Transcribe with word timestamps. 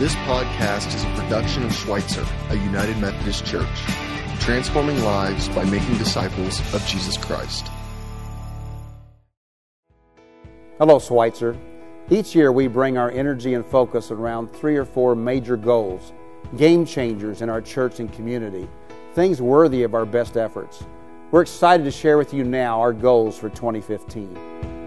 This 0.00 0.14
podcast 0.14 0.94
is 0.94 1.04
a 1.04 1.14
production 1.14 1.62
of 1.62 1.74
Schweitzer, 1.74 2.24
a 2.48 2.54
United 2.54 2.96
Methodist 2.96 3.44
Church, 3.44 3.68
transforming 4.40 4.98
lives 5.04 5.46
by 5.50 5.62
making 5.64 5.98
disciples 5.98 6.58
of 6.72 6.82
Jesus 6.86 7.18
Christ. 7.18 7.68
Hello, 10.78 10.98
Schweitzer. 10.98 11.54
Each 12.08 12.34
year 12.34 12.50
we 12.50 12.66
bring 12.66 12.96
our 12.96 13.10
energy 13.10 13.52
and 13.52 13.66
focus 13.66 14.10
around 14.10 14.50
three 14.50 14.78
or 14.78 14.86
four 14.86 15.14
major 15.14 15.58
goals, 15.58 16.14
game 16.56 16.86
changers 16.86 17.42
in 17.42 17.50
our 17.50 17.60
church 17.60 18.00
and 18.00 18.10
community, 18.10 18.66
things 19.12 19.42
worthy 19.42 19.82
of 19.82 19.94
our 19.94 20.06
best 20.06 20.38
efforts. 20.38 20.82
We're 21.30 21.42
excited 21.42 21.84
to 21.84 21.90
share 21.90 22.16
with 22.16 22.32
you 22.32 22.42
now 22.42 22.80
our 22.80 22.94
goals 22.94 23.36
for 23.36 23.50
2015. 23.50 24.79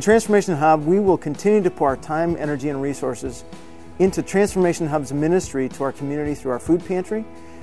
In 0.00 0.02
Transformation 0.02 0.56
Hub, 0.56 0.86
we 0.86 0.98
will 0.98 1.18
continue 1.18 1.62
to 1.62 1.70
pour 1.70 1.88
our 1.88 1.96
time, 1.98 2.34
energy, 2.38 2.70
and 2.70 2.80
resources 2.80 3.44
into 3.98 4.22
Transformation 4.22 4.86
Hub's 4.86 5.12
ministry 5.12 5.68
to 5.68 5.84
our 5.84 5.92
community 5.92 6.34
through 6.34 6.52
our 6.52 6.58
food 6.58 6.82
pantry, 6.86 7.20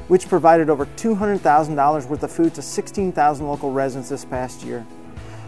which 0.08 0.30
provided 0.30 0.70
over 0.70 0.86
$200,000 0.86 2.08
worth 2.08 2.22
of 2.22 2.32
food 2.32 2.54
to 2.54 2.62
16,000 2.62 3.48
local 3.48 3.72
residents 3.72 4.10
this 4.10 4.24
past 4.24 4.62
year. 4.62 4.86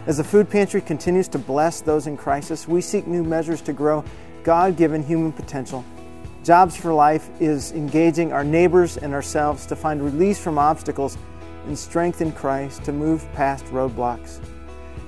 As 0.08 0.16
the 0.16 0.24
food 0.24 0.50
pantry 0.50 0.80
continues 0.80 1.28
to 1.28 1.38
bless 1.38 1.80
those 1.80 2.08
in 2.08 2.16
crisis, 2.16 2.66
we 2.66 2.80
seek 2.80 3.06
new 3.06 3.22
measures 3.22 3.60
to 3.60 3.72
grow 3.72 4.02
God 4.42 4.76
given 4.76 5.04
human 5.04 5.30
potential. 5.30 5.84
Jobs 6.42 6.76
for 6.76 6.92
Life 6.92 7.30
is 7.40 7.70
engaging 7.70 8.32
our 8.32 8.42
neighbors 8.42 8.96
and 8.96 9.14
ourselves 9.14 9.64
to 9.66 9.76
find 9.76 10.02
release 10.02 10.40
from 10.40 10.58
obstacles 10.58 11.16
and 11.66 11.78
strength 11.78 12.20
in 12.20 12.32
Christ 12.32 12.82
to 12.82 12.90
move 12.90 13.32
past 13.34 13.64
roadblocks. 13.66 14.40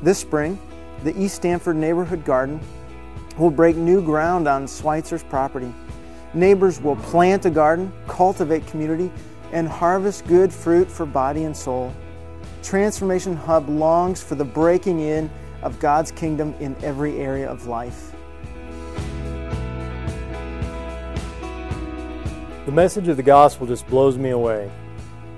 This 0.00 0.20
spring, 0.20 0.60
the 1.02 1.20
East 1.20 1.34
Stamford 1.36 1.76
Neighborhood 1.76 2.24
Garden 2.24 2.60
will 3.36 3.50
break 3.50 3.76
new 3.76 4.02
ground 4.02 4.46
on 4.46 4.66
Schweitzer's 4.66 5.24
property. 5.24 5.72
Neighbors 6.34 6.80
will 6.80 6.96
plant 6.96 7.44
a 7.44 7.50
garden, 7.50 7.92
cultivate 8.06 8.66
community, 8.66 9.10
and 9.52 9.68
harvest 9.68 10.26
good 10.26 10.52
fruit 10.52 10.90
for 10.90 11.04
body 11.04 11.44
and 11.44 11.56
soul. 11.56 11.92
Transformation 12.62 13.36
Hub 13.36 13.68
longs 13.68 14.22
for 14.22 14.34
the 14.36 14.44
breaking 14.44 15.00
in 15.00 15.30
of 15.62 15.78
God's 15.80 16.10
kingdom 16.10 16.54
in 16.60 16.76
every 16.82 17.18
area 17.18 17.50
of 17.50 17.66
life. 17.66 18.14
The 22.64 22.72
message 22.72 23.08
of 23.08 23.16
the 23.16 23.24
gospel 23.24 23.66
just 23.66 23.86
blows 23.88 24.16
me 24.16 24.30
away. 24.30 24.70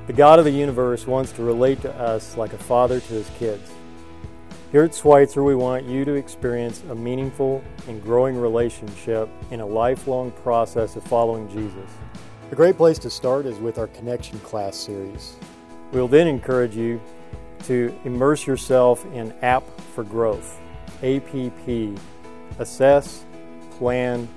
The 0.06 0.12
God 0.12 0.38
of 0.38 0.44
the 0.44 0.50
universe 0.50 1.06
wants 1.06 1.32
to 1.32 1.42
relate 1.42 1.80
to 1.82 1.94
us 1.94 2.36
like 2.36 2.52
a 2.52 2.58
father 2.58 3.00
to 3.00 3.08
his 3.08 3.30
kids. 3.38 3.70
Here 4.74 4.82
at 4.82 4.92
Schweitzer, 4.92 5.44
we 5.44 5.54
want 5.54 5.84
you 5.84 6.04
to 6.04 6.14
experience 6.14 6.82
a 6.90 6.96
meaningful 6.96 7.62
and 7.86 8.02
growing 8.02 8.34
relationship 8.34 9.28
in 9.52 9.60
a 9.60 9.64
lifelong 9.64 10.32
process 10.32 10.96
of 10.96 11.04
following 11.04 11.48
Jesus. 11.48 11.88
A 12.50 12.56
great 12.56 12.76
place 12.76 12.98
to 12.98 13.08
start 13.08 13.46
is 13.46 13.56
with 13.60 13.78
our 13.78 13.86
Connection 13.86 14.36
class 14.40 14.74
series. 14.74 15.36
We'll 15.92 16.08
then 16.08 16.26
encourage 16.26 16.74
you 16.74 17.00
to 17.66 17.96
immerse 18.04 18.48
yourself 18.48 19.06
in 19.12 19.32
APP 19.42 19.80
for 19.94 20.02
Growth, 20.02 20.58
APP, 21.04 21.96
assess, 22.58 23.24
plan, 23.78 24.28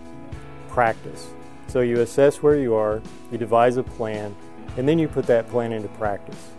practice. 0.69 1.31
So 1.65 1.80
you 1.80 2.02
assess 2.02 2.43
where 2.43 2.59
you 2.59 2.75
are, 2.75 3.02
you 3.31 3.39
devise 3.39 3.77
a 3.77 3.83
plan, 3.83 4.35
and 4.77 4.88
then 4.88 4.99
you 4.99 5.08
put 5.08 5.25
that 5.25 5.49
plan 5.49 5.71
into 5.71 5.88
practice. 5.88 6.52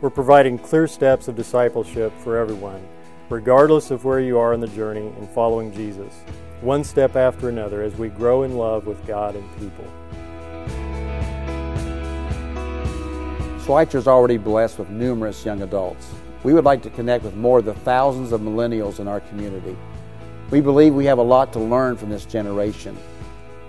We're 0.00 0.10
providing 0.10 0.60
clear 0.60 0.86
steps 0.86 1.26
of 1.26 1.34
discipleship 1.34 2.16
for 2.20 2.36
everyone 2.36 2.86
regardless 3.28 3.90
of 3.90 4.04
where 4.04 4.20
you 4.20 4.38
are 4.38 4.52
in 4.52 4.60
the 4.60 4.68
journey 4.68 5.12
in 5.18 5.26
following 5.28 5.72
Jesus, 5.72 6.14
one 6.60 6.84
step 6.84 7.16
after 7.16 7.48
another 7.48 7.82
as 7.82 7.94
we 7.96 8.08
grow 8.08 8.44
in 8.44 8.56
love 8.56 8.86
with 8.86 9.04
God 9.06 9.34
and 9.34 9.58
people. 9.58 9.84
Schweitzer 13.64 13.98
is 13.98 14.06
already 14.06 14.36
blessed 14.36 14.78
with 14.78 14.90
numerous 14.90 15.44
young 15.44 15.62
adults. 15.62 16.06
We 16.44 16.54
would 16.54 16.64
like 16.64 16.82
to 16.82 16.90
connect 16.90 17.24
with 17.24 17.34
more 17.34 17.58
of 17.58 17.64
the 17.64 17.74
thousands 17.74 18.30
of 18.30 18.40
millennials 18.40 19.00
in 19.00 19.08
our 19.08 19.20
community. 19.20 19.76
We 20.52 20.60
believe 20.60 20.94
we 20.94 21.06
have 21.06 21.18
a 21.18 21.22
lot 21.22 21.52
to 21.54 21.58
learn 21.58 21.96
from 21.96 22.10
this 22.10 22.24
generation, 22.24 22.96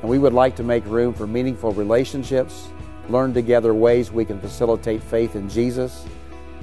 and 0.01 0.09
we 0.09 0.19
would 0.19 0.33
like 0.33 0.55
to 0.57 0.63
make 0.63 0.85
room 0.85 1.15
for 1.15 1.25
meaningful 1.25 1.71
relationships, 1.71 2.67
learn 3.09 3.33
together 3.33 3.73
ways 3.73 4.11
we 4.11 4.25
can 4.25 4.39
facilitate 4.39 5.01
faith 5.01 5.35
in 5.35 5.49
Jesus, 5.49 6.05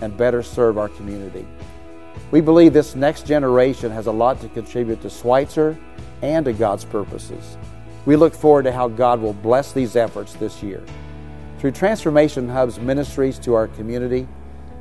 and 0.00 0.16
better 0.16 0.40
serve 0.40 0.78
our 0.78 0.88
community. 0.90 1.44
We 2.30 2.40
believe 2.40 2.72
this 2.72 2.94
next 2.94 3.26
generation 3.26 3.92
has 3.92 4.06
a 4.06 4.12
lot 4.12 4.40
to 4.40 4.48
contribute 4.48 5.02
to 5.02 5.10
Schweitzer 5.10 5.76
and 6.22 6.44
to 6.46 6.52
God's 6.52 6.84
purposes. 6.84 7.56
We 8.06 8.16
look 8.16 8.34
forward 8.34 8.64
to 8.64 8.72
how 8.72 8.88
God 8.88 9.20
will 9.20 9.32
bless 9.32 9.72
these 9.72 9.96
efforts 9.96 10.34
this 10.34 10.62
year. 10.62 10.82
Through 11.58 11.72
Transformation 11.72 12.48
Hub's 12.48 12.78
ministries 12.78 13.38
to 13.40 13.54
our 13.54 13.68
community, 13.68 14.26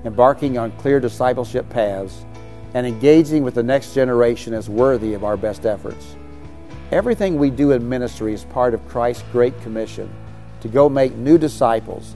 embarking 0.04 0.58
on 0.58 0.72
clear 0.74 1.00
discipleship 1.00 1.70
paths, 1.70 2.26
and 2.74 2.88
engaging 2.88 3.44
with 3.44 3.54
the 3.54 3.64
next 3.64 3.94
generation 3.94 4.54
is 4.54 4.68
worthy 4.68 5.14
of 5.14 5.24
our 5.24 5.38
best 5.38 5.66
efforts. 5.66 6.16
Everything 6.92 7.38
we 7.38 7.50
do 7.50 7.72
in 7.72 7.88
ministry 7.88 8.34
is 8.34 8.46
part 8.46 8.74
of 8.74 8.88
Christ's 8.88 9.24
Great 9.32 9.60
Commission 9.62 10.14
to 10.62 10.68
go 10.68 10.90
make 10.90 11.16
new 11.16 11.38
disciples, 11.38 12.16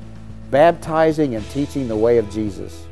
baptizing 0.52 1.36
and 1.36 1.48
teaching 1.52 1.88
the 1.88 1.96
way 1.96 2.18
of 2.18 2.30
Jesus. 2.30 2.86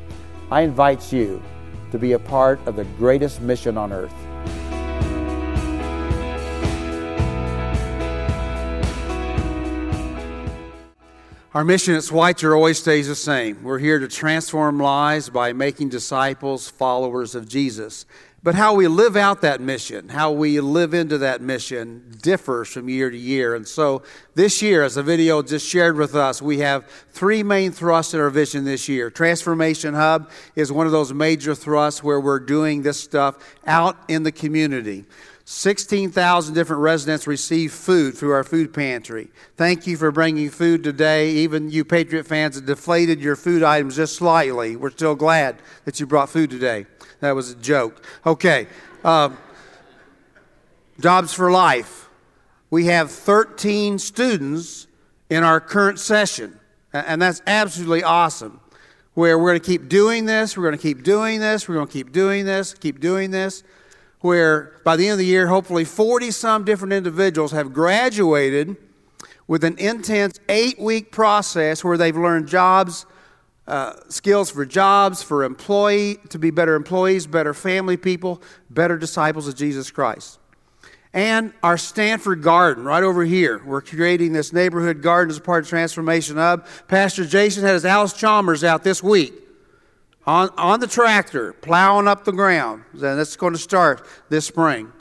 I 0.50 0.62
invite 0.62 1.12
you 1.12 1.42
to 1.90 1.98
be 1.98 2.12
a 2.12 2.18
part 2.18 2.58
of 2.66 2.76
the 2.76 2.84
greatest 2.98 3.40
mission 3.40 3.76
on 3.76 3.92
earth. 3.92 4.14
Our 11.56 11.64
mission 11.64 11.94
at 11.94 12.04
Schweitzer 12.04 12.54
always 12.54 12.78
stays 12.78 13.08
the 13.08 13.14
same. 13.14 13.62
We're 13.62 13.78
here 13.78 13.98
to 13.98 14.08
transform 14.08 14.78
lives 14.78 15.30
by 15.30 15.54
making 15.54 15.88
disciples, 15.88 16.68
followers 16.68 17.34
of 17.34 17.48
Jesus. 17.48 18.04
But 18.46 18.54
how 18.54 18.74
we 18.74 18.86
live 18.86 19.16
out 19.16 19.40
that 19.40 19.60
mission, 19.60 20.08
how 20.08 20.30
we 20.30 20.60
live 20.60 20.94
into 20.94 21.18
that 21.18 21.40
mission, 21.42 22.04
differs 22.22 22.68
from 22.68 22.88
year 22.88 23.10
to 23.10 23.18
year. 23.18 23.56
And 23.56 23.66
so 23.66 24.04
this 24.36 24.62
year, 24.62 24.84
as 24.84 24.94
the 24.94 25.02
video 25.02 25.42
just 25.42 25.66
shared 25.66 25.96
with 25.96 26.14
us, 26.14 26.40
we 26.40 26.58
have 26.60 26.86
three 27.10 27.42
main 27.42 27.72
thrusts 27.72 28.14
in 28.14 28.20
our 28.20 28.30
vision 28.30 28.64
this 28.64 28.88
year. 28.88 29.10
Transformation 29.10 29.94
Hub 29.94 30.30
is 30.54 30.70
one 30.70 30.86
of 30.86 30.92
those 30.92 31.12
major 31.12 31.56
thrusts 31.56 32.04
where 32.04 32.20
we're 32.20 32.38
doing 32.38 32.82
this 32.82 33.00
stuff 33.00 33.36
out 33.66 33.96
in 34.06 34.22
the 34.22 34.30
community. 34.30 35.06
16,000 35.44 36.54
different 36.54 36.82
residents 36.82 37.26
receive 37.26 37.72
food 37.72 38.16
through 38.16 38.30
our 38.30 38.44
food 38.44 38.72
pantry. 38.72 39.28
Thank 39.56 39.88
you 39.88 39.96
for 39.96 40.12
bringing 40.12 40.50
food 40.50 40.84
today. 40.84 41.30
Even 41.30 41.68
you 41.68 41.84
Patriot 41.84 42.28
fans 42.28 42.54
have 42.54 42.66
deflated 42.66 43.20
your 43.20 43.34
food 43.34 43.64
items 43.64 43.96
just 43.96 44.14
slightly. 44.14 44.76
We're 44.76 44.90
still 44.90 45.16
glad 45.16 45.62
that 45.84 45.98
you 45.98 46.06
brought 46.06 46.30
food 46.30 46.50
today. 46.50 46.86
That 47.20 47.32
was 47.32 47.50
a 47.50 47.54
joke. 47.56 48.02
Okay. 48.24 48.66
Um, 49.04 49.36
jobs 51.00 51.32
for 51.32 51.50
life. 51.50 52.08
We 52.70 52.86
have 52.86 53.10
13 53.10 53.98
students 53.98 54.86
in 55.30 55.44
our 55.44 55.60
current 55.60 55.98
session, 55.98 56.58
and 56.92 57.22
that's 57.22 57.42
absolutely 57.46 58.02
awesome. 58.02 58.60
Where 59.14 59.38
we're 59.38 59.50
going 59.50 59.60
to 59.60 59.66
keep 59.66 59.88
doing 59.88 60.26
this, 60.26 60.56
we're 60.56 60.64
going 60.64 60.76
to 60.76 60.82
keep 60.82 61.02
doing 61.02 61.40
this, 61.40 61.68
we're 61.68 61.76
going 61.76 61.86
to 61.86 61.92
keep 61.92 62.12
doing 62.12 62.44
this, 62.44 62.74
keep 62.74 63.00
doing 63.00 63.30
this 63.30 63.62
where 64.20 64.72
by 64.84 64.96
the 64.96 65.04
end 65.04 65.12
of 65.12 65.18
the 65.18 65.24
year, 65.24 65.46
hopefully 65.46 65.84
40 65.84 66.30
some 66.30 66.64
different 66.64 66.92
individuals 66.92 67.52
have 67.52 67.72
graduated 67.72 68.76
with 69.46 69.62
an 69.62 69.78
intense 69.78 70.40
eight 70.48 70.78
week 70.80 71.12
process 71.12 71.84
where 71.84 71.96
they've 71.96 72.16
learned 72.16 72.48
jobs, 72.48 73.06
uh, 73.66 73.94
skills 74.08 74.50
for 74.50 74.64
jobs, 74.64 75.22
for 75.22 75.44
employee, 75.44 76.18
to 76.28 76.38
be 76.38 76.50
better 76.50 76.74
employees, 76.74 77.26
better 77.26 77.52
family 77.52 77.96
people, 77.96 78.42
better 78.70 78.96
disciples 78.96 79.48
of 79.48 79.56
Jesus 79.56 79.90
Christ. 79.90 80.38
And 81.12 81.54
our 81.62 81.78
Stanford 81.78 82.42
Garden, 82.42 82.84
right 82.84 83.02
over 83.02 83.24
here. 83.24 83.62
We're 83.64 83.80
creating 83.80 84.34
this 84.34 84.52
neighborhood 84.52 85.00
garden 85.02 85.30
as 85.30 85.38
a 85.38 85.40
part 85.40 85.64
of 85.64 85.68
Transformation 85.68 86.36
Hub. 86.36 86.66
Pastor 86.88 87.24
Jason 87.24 87.64
had 87.64 87.72
his 87.72 87.86
Allis-Chalmers 87.86 88.62
out 88.62 88.84
this 88.84 89.02
week 89.02 89.32
on, 90.26 90.50
on 90.58 90.80
the 90.80 90.86
tractor, 90.86 91.54
plowing 91.54 92.06
up 92.06 92.24
the 92.24 92.32
ground. 92.32 92.84
And 92.92 93.00
that's 93.00 93.36
going 93.36 93.54
to 93.54 93.58
start 93.58 94.06
this 94.28 94.44
spring. 94.44 94.92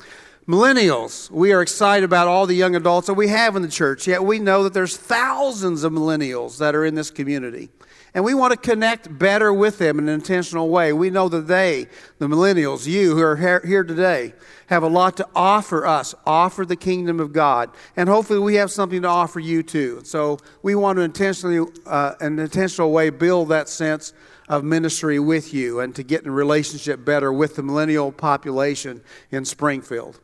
Millennials, 0.47 1.29
we 1.31 1.51
are 1.51 1.61
excited 1.61 2.05
about 2.05 2.27
all 2.27 2.45
the 2.45 2.55
young 2.55 2.75
adults 2.75 3.07
that 3.07 3.15
we 3.15 3.27
have 3.29 3.55
in 3.55 3.63
the 3.63 3.67
church, 3.67 4.07
yet 4.07 4.23
we 4.23 4.37
know 4.37 4.63
that 4.63 4.73
there's 4.73 4.95
thousands 4.95 5.83
of 5.83 5.91
millennials 5.91 6.59
that 6.59 6.75
are 6.75 6.85
in 6.85 6.93
this 6.93 7.09
community. 7.09 7.69
And 8.15 8.23
we 8.23 8.33
want 8.33 8.53
to 8.53 8.57
connect 8.57 9.19
better 9.19 9.53
with 9.53 9.77
them 9.77 9.99
in 9.99 10.07
an 10.07 10.13
intentional 10.13 10.69
way. 10.69 10.93
We 10.93 11.09
know 11.09 11.27
that 11.27 11.47
they, 11.47 11.87
the 12.17 12.27
millennials, 12.27 12.87
you 12.87 13.13
who 13.13 13.21
are 13.21 13.35
here 13.35 13.83
today, 13.83 14.33
have 14.67 14.83
a 14.83 14.87
lot 14.87 15.17
to 15.17 15.27
offer 15.35 15.85
us, 15.85 16.15
offer 16.25 16.65
the 16.65 16.77
kingdom 16.77 17.19
of 17.19 17.33
God. 17.33 17.71
And 17.97 18.07
hopefully 18.07 18.39
we 18.39 18.55
have 18.55 18.71
something 18.71 19.01
to 19.01 19.09
offer 19.09 19.41
you 19.41 19.63
too. 19.63 19.99
So 20.05 20.39
we 20.63 20.75
want 20.75 20.95
to 20.95 21.01
intentionally, 21.01 21.69
uh, 21.85 22.13
in 22.21 22.27
an 22.27 22.39
intentional 22.39 22.93
way, 22.93 23.09
build 23.09 23.49
that 23.49 23.67
sense 23.67 24.13
of 24.47 24.63
ministry 24.63 25.19
with 25.19 25.53
you 25.53 25.81
and 25.81 25.93
to 25.95 26.01
get 26.01 26.23
in 26.23 26.31
relationship 26.31 27.03
better 27.03 27.33
with 27.33 27.57
the 27.57 27.63
millennial 27.63 28.13
population 28.13 29.01
in 29.29 29.43
Springfield. 29.43 30.21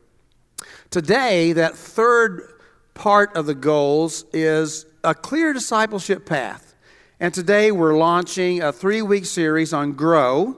Today, 0.91 1.51
that 1.51 1.75
third 1.75 2.53
part 2.94 3.35
of 3.35 3.47
the 3.47 3.55
goals 3.55 4.23
is 4.31 4.85
a 5.03 5.13
clear 5.13 5.51
discipleship 5.51 6.25
path. 6.25 6.70
And 7.21 7.31
today 7.35 7.71
we're 7.71 7.95
launching 7.95 8.63
a 8.63 8.73
three 8.73 9.03
week 9.03 9.27
series 9.27 9.73
on 9.73 9.91
Grow, 9.94 10.57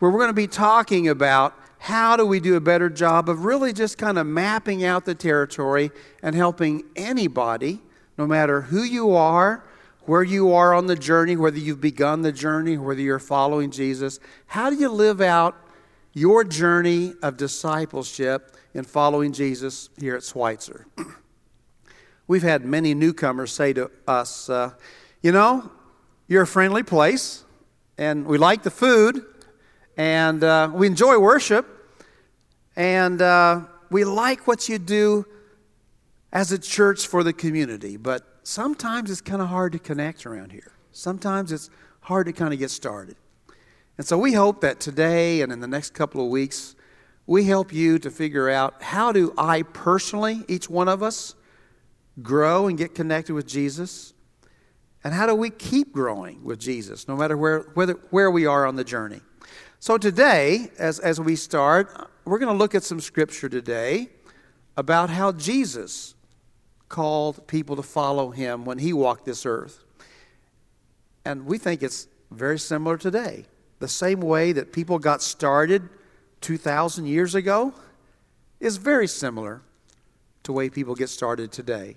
where 0.00 0.10
we're 0.10 0.18
going 0.18 0.26
to 0.26 0.32
be 0.32 0.48
talking 0.48 1.06
about 1.06 1.56
how 1.78 2.16
do 2.16 2.26
we 2.26 2.40
do 2.40 2.56
a 2.56 2.60
better 2.60 2.90
job 2.90 3.28
of 3.28 3.44
really 3.44 3.72
just 3.72 3.96
kind 3.96 4.18
of 4.18 4.26
mapping 4.26 4.84
out 4.84 5.04
the 5.04 5.14
territory 5.14 5.92
and 6.20 6.34
helping 6.34 6.82
anybody, 6.96 7.80
no 8.18 8.26
matter 8.26 8.62
who 8.62 8.82
you 8.82 9.14
are, 9.14 9.64
where 10.00 10.24
you 10.24 10.52
are 10.52 10.74
on 10.74 10.88
the 10.88 10.96
journey, 10.96 11.36
whether 11.36 11.58
you've 11.58 11.80
begun 11.80 12.22
the 12.22 12.32
journey, 12.32 12.76
whether 12.76 13.00
you're 13.00 13.20
following 13.20 13.70
Jesus, 13.70 14.18
how 14.46 14.70
do 14.70 14.74
you 14.74 14.88
live 14.88 15.20
out 15.20 15.54
your 16.12 16.42
journey 16.42 17.14
of 17.22 17.36
discipleship 17.36 18.56
in 18.74 18.82
following 18.82 19.32
Jesus 19.32 19.90
here 19.96 20.16
at 20.16 20.24
Schweitzer? 20.24 20.88
We've 22.26 22.42
had 22.42 22.64
many 22.64 22.94
newcomers 22.94 23.52
say 23.52 23.72
to 23.74 23.92
us, 24.08 24.50
uh, 24.50 24.72
you 25.22 25.30
know, 25.30 25.70
you're 26.26 26.42
a 26.42 26.46
friendly 26.46 26.82
place, 26.82 27.44
and 27.98 28.26
we 28.26 28.38
like 28.38 28.62
the 28.62 28.70
food, 28.70 29.24
and 29.96 30.42
uh, 30.42 30.70
we 30.72 30.86
enjoy 30.86 31.18
worship, 31.18 31.66
and 32.76 33.20
uh, 33.20 33.60
we 33.90 34.04
like 34.04 34.46
what 34.46 34.68
you 34.68 34.78
do 34.78 35.26
as 36.32 36.50
a 36.50 36.58
church 36.58 37.06
for 37.06 37.22
the 37.22 37.32
community, 37.32 37.96
but 37.96 38.26
sometimes 38.42 39.10
it's 39.10 39.20
kind 39.20 39.42
of 39.42 39.48
hard 39.48 39.72
to 39.72 39.78
connect 39.78 40.24
around 40.24 40.50
here. 40.50 40.72
Sometimes 40.92 41.52
it's 41.52 41.68
hard 42.00 42.26
to 42.26 42.32
kind 42.32 42.52
of 42.52 42.58
get 42.58 42.70
started. 42.70 43.16
And 43.98 44.06
so 44.06 44.18
we 44.18 44.32
hope 44.32 44.62
that 44.62 44.80
today 44.80 45.42
and 45.42 45.52
in 45.52 45.60
the 45.60 45.68
next 45.68 45.94
couple 45.94 46.24
of 46.24 46.30
weeks, 46.30 46.74
we 47.26 47.44
help 47.44 47.72
you 47.72 47.98
to 47.98 48.10
figure 48.10 48.48
out 48.48 48.82
how 48.82 49.12
do 49.12 49.34
I 49.36 49.62
personally, 49.62 50.42
each 50.48 50.70
one 50.70 50.88
of 50.88 51.02
us, 51.02 51.34
grow 52.22 52.66
and 52.66 52.78
get 52.78 52.94
connected 52.94 53.34
with 53.34 53.46
Jesus? 53.46 54.13
And 55.04 55.12
how 55.12 55.26
do 55.26 55.34
we 55.34 55.50
keep 55.50 55.92
growing 55.92 56.42
with 56.42 56.58
Jesus, 56.58 57.06
no 57.06 57.14
matter 57.14 57.36
where, 57.36 57.60
whether, 57.74 57.92
where 58.10 58.30
we 58.30 58.46
are 58.46 58.66
on 58.66 58.76
the 58.76 58.84
journey? 58.84 59.20
So 59.78 59.98
today, 59.98 60.70
as, 60.78 60.98
as 60.98 61.20
we 61.20 61.36
start, 61.36 62.10
we're 62.24 62.38
going 62.38 62.52
to 62.52 62.58
look 62.58 62.74
at 62.74 62.82
some 62.82 63.00
scripture 63.00 63.50
today 63.50 64.08
about 64.78 65.10
how 65.10 65.30
Jesus 65.32 66.14
called 66.88 67.46
people 67.46 67.76
to 67.76 67.82
follow 67.82 68.30
him 68.30 68.64
when 68.64 68.78
he 68.78 68.94
walked 68.94 69.26
this 69.26 69.44
earth. 69.44 69.84
And 71.26 71.44
we 71.44 71.58
think 71.58 71.82
it's 71.82 72.08
very 72.30 72.58
similar 72.58 72.96
today. 72.96 73.44
The 73.80 73.88
same 73.88 74.20
way 74.20 74.52
that 74.52 74.72
people 74.72 74.98
got 74.98 75.20
started 75.20 75.86
2,000 76.40 77.06
years 77.06 77.34
ago 77.34 77.74
is 78.58 78.78
very 78.78 79.06
similar 79.06 79.60
to 80.44 80.48
the 80.48 80.52
way 80.52 80.70
people 80.70 80.94
get 80.94 81.10
started 81.10 81.52
today. 81.52 81.96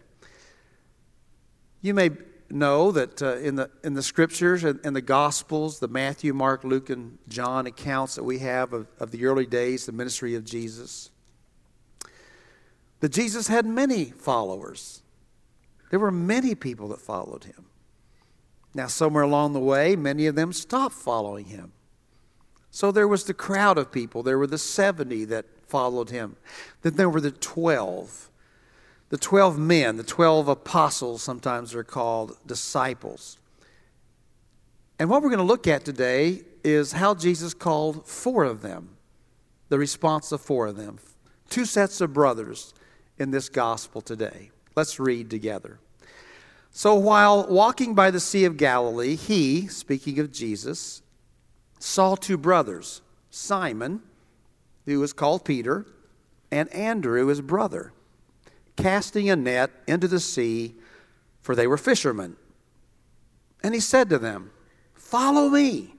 You 1.81 1.93
may 1.93 2.09
know 2.49 2.91
that 2.91 3.21
uh, 3.21 3.37
in, 3.37 3.55
the, 3.55 3.69
in 3.83 3.93
the 3.93 4.03
scriptures 4.03 4.63
and 4.63 4.79
in 4.85 4.93
the 4.93 5.01
gospels, 5.01 5.79
the 5.79 5.87
Matthew, 5.87 6.33
Mark, 6.33 6.63
Luke, 6.63 6.89
and 6.89 7.17
John 7.27 7.67
accounts 7.67 8.15
that 8.15 8.23
we 8.23 8.39
have 8.39 8.73
of, 8.73 8.87
of 8.99 9.11
the 9.11 9.25
early 9.25 9.45
days, 9.45 9.85
the 9.85 9.91
ministry 9.91 10.35
of 10.35 10.45
Jesus, 10.45 11.11
that 12.99 13.09
Jesus 13.09 13.47
had 13.47 13.65
many 13.65 14.05
followers. 14.05 15.01
There 15.89 15.99
were 15.99 16.11
many 16.11 16.55
people 16.55 16.89
that 16.89 17.01
followed 17.01 17.45
him. 17.45 17.65
Now, 18.73 18.87
somewhere 18.87 19.23
along 19.23 19.53
the 19.53 19.59
way, 19.59 19.95
many 19.95 20.27
of 20.27 20.35
them 20.35 20.53
stopped 20.53 20.95
following 20.95 21.45
him. 21.45 21.71
So 22.69 22.91
there 22.91 23.07
was 23.07 23.23
the 23.23 23.33
crowd 23.33 23.77
of 23.77 23.91
people. 23.91 24.21
There 24.23 24.37
were 24.37 24.47
the 24.47 24.57
70 24.57 25.25
that 25.25 25.45
followed 25.67 26.09
him. 26.09 26.35
Then 26.81 26.95
there 26.95 27.09
were 27.09 27.21
the 27.21 27.31
12. 27.31 28.29
The 29.09 29.17
12 29.17 29.57
men, 29.57 29.97
the 29.97 30.03
12 30.03 30.47
apostles, 30.47 31.23
sometimes 31.23 31.71
they're 31.71 31.83
called 31.83 32.37
disciples. 32.45 33.37
And 34.99 35.09
what 35.09 35.21
we're 35.21 35.29
going 35.29 35.37
to 35.37 35.45
look 35.45 35.67
at 35.67 35.85
today 35.85 36.41
is 36.63 36.91
how 36.91 37.13
Jesus 37.15 37.53
called 37.53 38.05
four 38.05 38.43
of 38.43 38.61
them, 38.61 38.97
the 39.69 39.77
response 39.77 40.31
of 40.31 40.41
four 40.41 40.67
of 40.67 40.75
them. 40.75 40.99
Two 41.49 41.65
sets 41.65 42.01
of 42.01 42.13
brothers 42.13 42.73
in 43.17 43.31
this 43.31 43.47
gospel 43.47 44.01
today. 44.01 44.51
Let's 44.75 44.99
read 44.99 45.29
together. 45.29 45.79
So 46.71 46.95
while 46.95 47.47
walking 47.47 47.95
by 47.95 48.11
the 48.11 48.19
Sea 48.19 48.45
of 48.45 48.57
Galilee, 48.57 49.15
he, 49.15 49.67
speaking 49.67 50.19
of 50.19 50.31
Jesus, 50.31 51.01
saw 51.79 52.15
two 52.15 52.37
brothers, 52.37 53.01
Simon, 53.29 54.01
who 54.85 54.99
was 54.99 55.13
called 55.13 55.45
Peter, 55.45 55.85
and 56.51 56.69
Andrew, 56.73 57.27
his 57.27 57.41
brother, 57.41 57.93
casting 58.77 59.29
a 59.29 59.35
net 59.35 59.71
into 59.87 60.07
the 60.07 60.19
sea, 60.19 60.75
for 61.41 61.55
they 61.55 61.67
were 61.67 61.77
fishermen. 61.77 62.37
And 63.61 63.73
he 63.73 63.79
said 63.79 64.09
to 64.09 64.17
them, 64.17 64.51
Follow 64.93 65.49
me, 65.49 65.95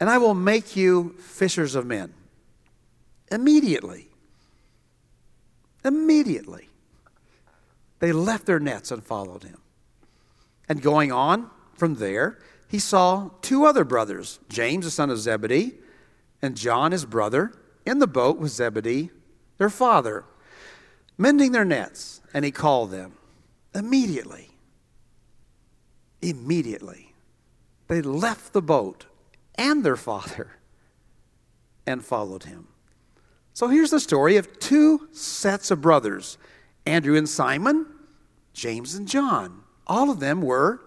and 0.00 0.10
I 0.10 0.18
will 0.18 0.34
make 0.34 0.74
you 0.74 1.14
fishers 1.18 1.74
of 1.74 1.86
men. 1.86 2.12
Immediately, 3.30 4.08
Immediately, 5.84 6.68
they 7.98 8.12
left 8.12 8.46
their 8.46 8.60
nets 8.60 8.90
and 8.90 9.02
followed 9.02 9.42
him. 9.42 9.58
And 10.68 10.80
going 10.80 11.10
on 11.10 11.50
from 11.74 11.96
there, 11.96 12.38
he 12.68 12.78
saw 12.78 13.30
two 13.42 13.64
other 13.64 13.84
brothers, 13.84 14.38
James, 14.48 14.84
the 14.84 14.90
son 14.90 15.10
of 15.10 15.18
Zebedee, 15.18 15.74
and 16.40 16.56
John, 16.56 16.92
his 16.92 17.04
brother, 17.04 17.52
in 17.84 17.98
the 17.98 18.06
boat 18.06 18.38
with 18.38 18.52
Zebedee, 18.52 19.10
their 19.58 19.70
father, 19.70 20.24
mending 21.22 21.52
their 21.52 21.64
nets. 21.64 22.20
And 22.34 22.44
he 22.44 22.50
called 22.50 22.90
them. 22.90 23.12
Immediately, 23.74 24.50
immediately, 26.20 27.14
they 27.88 28.02
left 28.02 28.52
the 28.52 28.60
boat 28.60 29.06
and 29.54 29.82
their 29.82 29.96
father 29.96 30.58
and 31.86 32.04
followed 32.04 32.44
him. 32.44 32.68
So 33.54 33.68
here's 33.68 33.90
the 33.90 34.00
story 34.00 34.36
of 34.36 34.58
two 34.58 35.08
sets 35.12 35.70
of 35.70 35.80
brothers 35.80 36.36
Andrew 36.84 37.16
and 37.16 37.28
Simon, 37.28 37.86
James 38.52 38.94
and 38.94 39.08
John. 39.08 39.62
All 39.86 40.10
of 40.10 40.20
them 40.20 40.42
were 40.42 40.80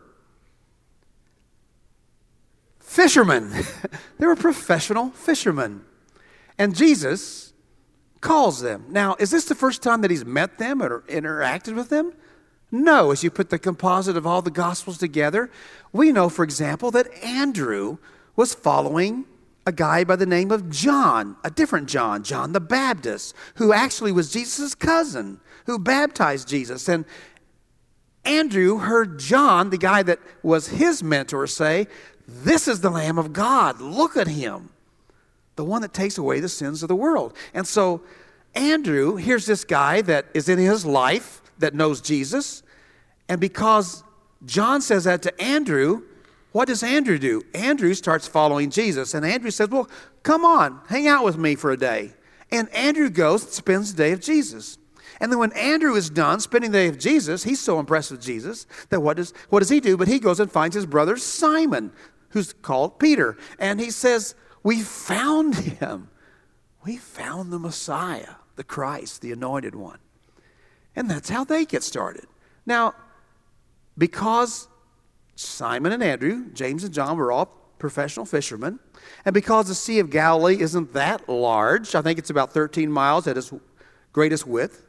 fishermen, 2.80 3.52
they 4.20 4.28
were 4.28 4.36
professional 4.36 5.10
fishermen. 5.10 5.86
And 6.58 6.76
Jesus 6.76 7.54
calls 8.26 8.60
them. 8.60 8.84
Now, 8.90 9.16
is 9.20 9.30
this 9.30 9.46
the 9.46 9.54
first 9.54 9.84
time 9.84 10.02
that 10.02 10.10
he's 10.10 10.26
met 10.26 10.58
them 10.58 10.82
or 10.82 11.02
interacted 11.02 11.76
with 11.76 11.90
them? 11.90 12.12
No, 12.72 13.12
as 13.12 13.24
you 13.24 13.30
put 13.30 13.52
the 13.52 13.60
composite 13.60 14.18
of 14.18 14.26
all 14.26 14.42
the 14.42 14.50
Gospels 14.50 14.98
together, 14.98 15.52
we 15.94 16.12
know, 16.12 16.28
for 16.28 16.44
example, 16.44 16.90
that 16.92 17.14
Andrew 17.24 18.00
was 18.36 18.56
following 18.56 19.26
a 19.68 19.72
guy 19.72 20.04
by 20.04 20.16
the 20.16 20.26
name 20.26 20.50
of 20.50 20.72
John, 20.72 21.38
a 21.44 21.52
different 21.52 21.88
John, 21.88 22.24
John 22.24 22.52
the 22.52 22.60
Baptist, 22.60 23.36
who 23.56 23.72
actually 23.72 24.12
was 24.12 24.34
Jesus' 24.34 24.74
cousin, 24.74 25.40
who 25.68 25.78
baptized 25.78 26.48
Jesus. 26.48 26.90
And 26.90 27.06
Andrew 28.26 28.80
heard 28.80 29.20
John, 29.20 29.70
the 29.70 29.78
guy 29.78 30.02
that 30.02 30.20
was 30.42 30.70
his 30.70 31.04
mentor, 31.04 31.46
say, 31.46 31.88
This 32.28 32.68
is 32.68 32.82
the 32.82 32.90
Lamb 32.90 33.20
of 33.20 33.34
God. 33.34 33.80
Look 33.80 34.18
at 34.18 34.28
him, 34.28 34.72
the 35.56 35.64
one 35.64 35.82
that 35.82 35.94
takes 35.94 36.18
away 36.18 36.40
the 36.40 36.50
sins 36.50 36.84
of 36.84 36.90
the 36.90 36.96
world. 36.96 37.36
And 37.54 37.66
so 37.66 38.02
Andrew 38.56 39.16
here's 39.16 39.46
this 39.46 39.64
guy 39.64 40.02
that 40.02 40.26
is 40.34 40.50
in 40.50 40.58
his 40.58 40.86
life 40.86 41.42
that 41.60 41.74
knows 41.74 42.02
Jesus. 42.02 42.64
And 43.28 43.40
because 43.42 44.04
John 44.46 44.82
says 44.82 45.06
that 45.06 45.22
to 45.24 45.42
Andrew, 45.42 46.04
what 46.52 46.68
does 46.68 46.84
Andrew 46.84 47.18
do? 47.18 47.42
Andrew 47.54 47.94
starts 47.94 48.28
following 48.28 48.70
Jesus. 48.70 49.14
And 49.14 49.26
Andrew 49.26 49.52
says, 49.52 49.70
Well, 49.70 49.90
come 50.24 50.46
on, 50.46 50.80
hang 50.88 51.08
out 51.08 51.26
with 51.26 51.38
me 51.38 51.56
for 51.56 51.72
a 51.72 51.78
day. 51.78 52.14
And 52.52 52.70
Andrew 52.70 53.10
goes 53.10 53.44
and 53.44 53.52
spends 53.52 53.94
the 53.94 54.04
day 54.04 54.12
of 54.12 54.22
Jesus. 54.22 54.78
And 55.20 55.32
then 55.32 55.40
when 55.40 55.52
Andrew 55.54 55.96
is 55.96 56.10
done 56.10 56.40
spending 56.40 56.72
the 56.72 56.78
day 56.78 56.88
of 56.88 57.00
Jesus, 57.00 57.44
he's 57.44 57.60
so 57.60 57.80
impressed 57.80 58.12
with 58.12 58.22
Jesus 58.22 58.68
that 58.90 59.02
what 59.02 59.18
does, 59.18 59.34
what 59.50 59.60
does 59.60 59.70
he 59.70 59.80
do? 59.80 59.98
But 59.98 60.08
he 60.08 60.20
goes 60.20 60.40
and 60.40 60.52
finds 60.52 60.76
his 60.76 60.86
brother 60.86 61.18
Simon, 61.18 61.92
who's 62.30 62.54
called 62.54 63.00
Peter. 63.00 63.38
And 63.60 63.80
he 63.80 63.92
says, 63.92 64.36
We 64.66 64.82
found 64.82 65.54
him. 65.54 66.10
We 66.84 66.98
found 66.98 67.54
the 67.54 67.60
Messiah, 67.60 68.34
the 68.56 68.64
Christ, 68.64 69.22
the 69.22 69.32
anointed 69.32 69.76
one. 69.76 70.00
And 70.96 71.08
that's 71.08 71.30
how 71.30 71.44
they 71.44 71.66
get 71.66 71.84
started. 71.84 72.26
Now, 72.66 72.96
because 73.96 74.68
Simon 75.36 75.92
and 75.92 76.02
Andrew, 76.02 76.50
James 76.52 76.84
and 76.84 76.92
John 76.92 77.16
were 77.16 77.32
all 77.32 77.46
professional 77.78 78.26
fishermen. 78.26 78.80
And 79.24 79.36
because 79.36 79.68
the 79.68 79.76
Sea 79.76 80.00
of 80.00 80.10
Galilee 80.10 80.60
isn't 80.60 80.94
that 80.94 81.30
large, 81.30 81.94
I 81.94 82.02
think 82.02 82.18
it's 82.18 82.32
about 82.32 82.52
13 82.52 82.92
miles 82.92 83.28
at 83.28 83.38
its 83.38 83.54
greatest 84.14 84.48
width, 84.48 84.84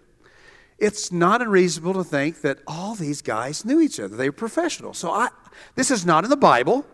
it's 0.78 1.12
not 1.12 1.42
unreasonable 1.42 1.92
to 2.02 2.04
think 2.04 2.40
that 2.40 2.60
all 2.66 2.94
these 2.94 3.20
guys 3.20 3.62
knew 3.66 3.82
each 3.82 4.00
other. 4.00 4.16
They 4.16 4.30
were 4.30 4.32
professional. 4.32 4.94
So 4.94 5.10
I, 5.10 5.28
this 5.74 5.90
is 5.90 6.06
not 6.06 6.24
in 6.24 6.30
the 6.30 6.36
Bible, 6.36 6.86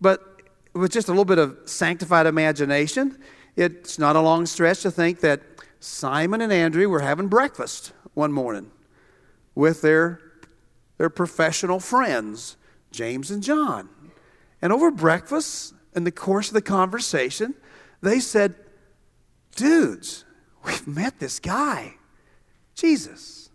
but 0.00 0.31
with 0.74 0.92
just 0.92 1.08
a 1.08 1.10
little 1.10 1.24
bit 1.24 1.38
of 1.38 1.58
sanctified 1.66 2.26
imagination, 2.26 3.18
it's 3.56 3.98
not 3.98 4.16
a 4.16 4.20
long 4.20 4.46
stretch 4.46 4.82
to 4.82 4.90
think 4.90 5.20
that 5.20 5.42
Simon 5.80 6.40
and 6.40 6.52
Andrew 6.52 6.88
were 6.88 7.00
having 7.00 7.28
breakfast 7.28 7.92
one 8.14 8.32
morning 8.32 8.70
with 9.54 9.82
their, 9.82 10.20
their 10.98 11.10
professional 11.10 11.80
friends, 11.80 12.56
James 12.90 13.30
and 13.30 13.42
John. 13.42 13.88
And 14.62 14.72
over 14.72 14.90
breakfast, 14.90 15.74
in 15.94 16.04
the 16.04 16.12
course 16.12 16.48
of 16.48 16.54
the 16.54 16.62
conversation, 16.62 17.54
they 18.00 18.20
said, 18.20 18.54
Dudes, 19.56 20.24
we've 20.64 20.86
met 20.86 21.18
this 21.18 21.38
guy, 21.38 21.96
Jesus. 22.74 23.50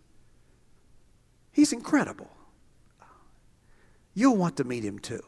He's 1.50 1.72
incredible. 1.72 2.30
You'll 4.14 4.36
want 4.36 4.56
to 4.58 4.64
meet 4.64 4.84
him 4.84 4.98
too. 4.98 5.22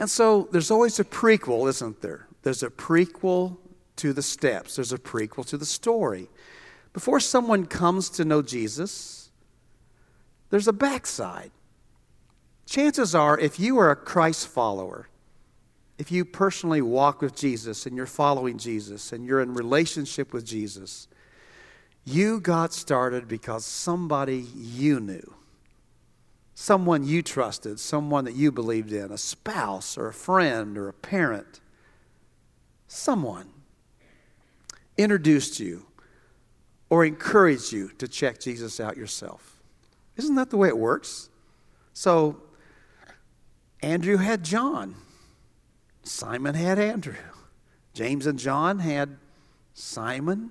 And 0.00 0.08
so 0.08 0.48
there's 0.50 0.70
always 0.70 0.98
a 0.98 1.04
prequel, 1.04 1.68
isn't 1.68 2.00
there? 2.00 2.26
There's 2.42 2.62
a 2.62 2.70
prequel 2.70 3.58
to 3.96 4.14
the 4.14 4.22
steps, 4.22 4.76
there's 4.76 4.94
a 4.94 4.98
prequel 4.98 5.44
to 5.48 5.58
the 5.58 5.66
story. 5.66 6.30
Before 6.94 7.20
someone 7.20 7.66
comes 7.66 8.08
to 8.10 8.24
know 8.24 8.40
Jesus, 8.40 9.30
there's 10.48 10.66
a 10.66 10.72
backside. 10.72 11.50
Chances 12.64 13.14
are, 13.14 13.38
if 13.38 13.60
you 13.60 13.76
are 13.76 13.90
a 13.90 13.96
Christ 13.96 14.48
follower, 14.48 15.08
if 15.98 16.10
you 16.10 16.24
personally 16.24 16.80
walk 16.80 17.20
with 17.20 17.36
Jesus 17.36 17.84
and 17.84 17.94
you're 17.94 18.06
following 18.06 18.56
Jesus 18.56 19.12
and 19.12 19.26
you're 19.26 19.42
in 19.42 19.52
relationship 19.52 20.32
with 20.32 20.46
Jesus, 20.46 21.08
you 22.06 22.40
got 22.40 22.72
started 22.72 23.28
because 23.28 23.66
somebody 23.66 24.46
you 24.56 24.98
knew, 24.98 25.34
someone 26.60 27.02
you 27.02 27.22
trusted, 27.22 27.80
someone 27.80 28.26
that 28.26 28.34
you 28.34 28.52
believed 28.52 28.92
in, 28.92 29.10
a 29.10 29.16
spouse 29.16 29.96
or 29.96 30.08
a 30.08 30.12
friend 30.12 30.76
or 30.76 30.90
a 30.90 30.92
parent, 30.92 31.58
someone 32.86 33.48
introduced 34.98 35.58
you 35.58 35.86
or 36.90 37.02
encouraged 37.02 37.72
you 37.72 37.88
to 37.96 38.06
check 38.06 38.38
Jesus 38.38 38.78
out 38.78 38.98
yourself. 38.98 39.58
Isn't 40.18 40.34
that 40.34 40.50
the 40.50 40.58
way 40.58 40.68
it 40.68 40.76
works? 40.76 41.30
So, 41.94 42.42
Andrew 43.82 44.18
had 44.18 44.44
John. 44.44 44.96
Simon 46.02 46.54
had 46.54 46.78
Andrew. 46.78 47.14
James 47.94 48.26
and 48.26 48.38
John 48.38 48.80
had 48.80 49.16
Simon 49.72 50.50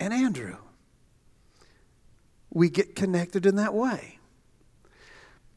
and 0.00 0.12
Andrew. 0.12 0.56
We 2.50 2.70
get 2.70 2.96
connected 2.96 3.46
in 3.46 3.54
that 3.54 3.72
way. 3.72 4.18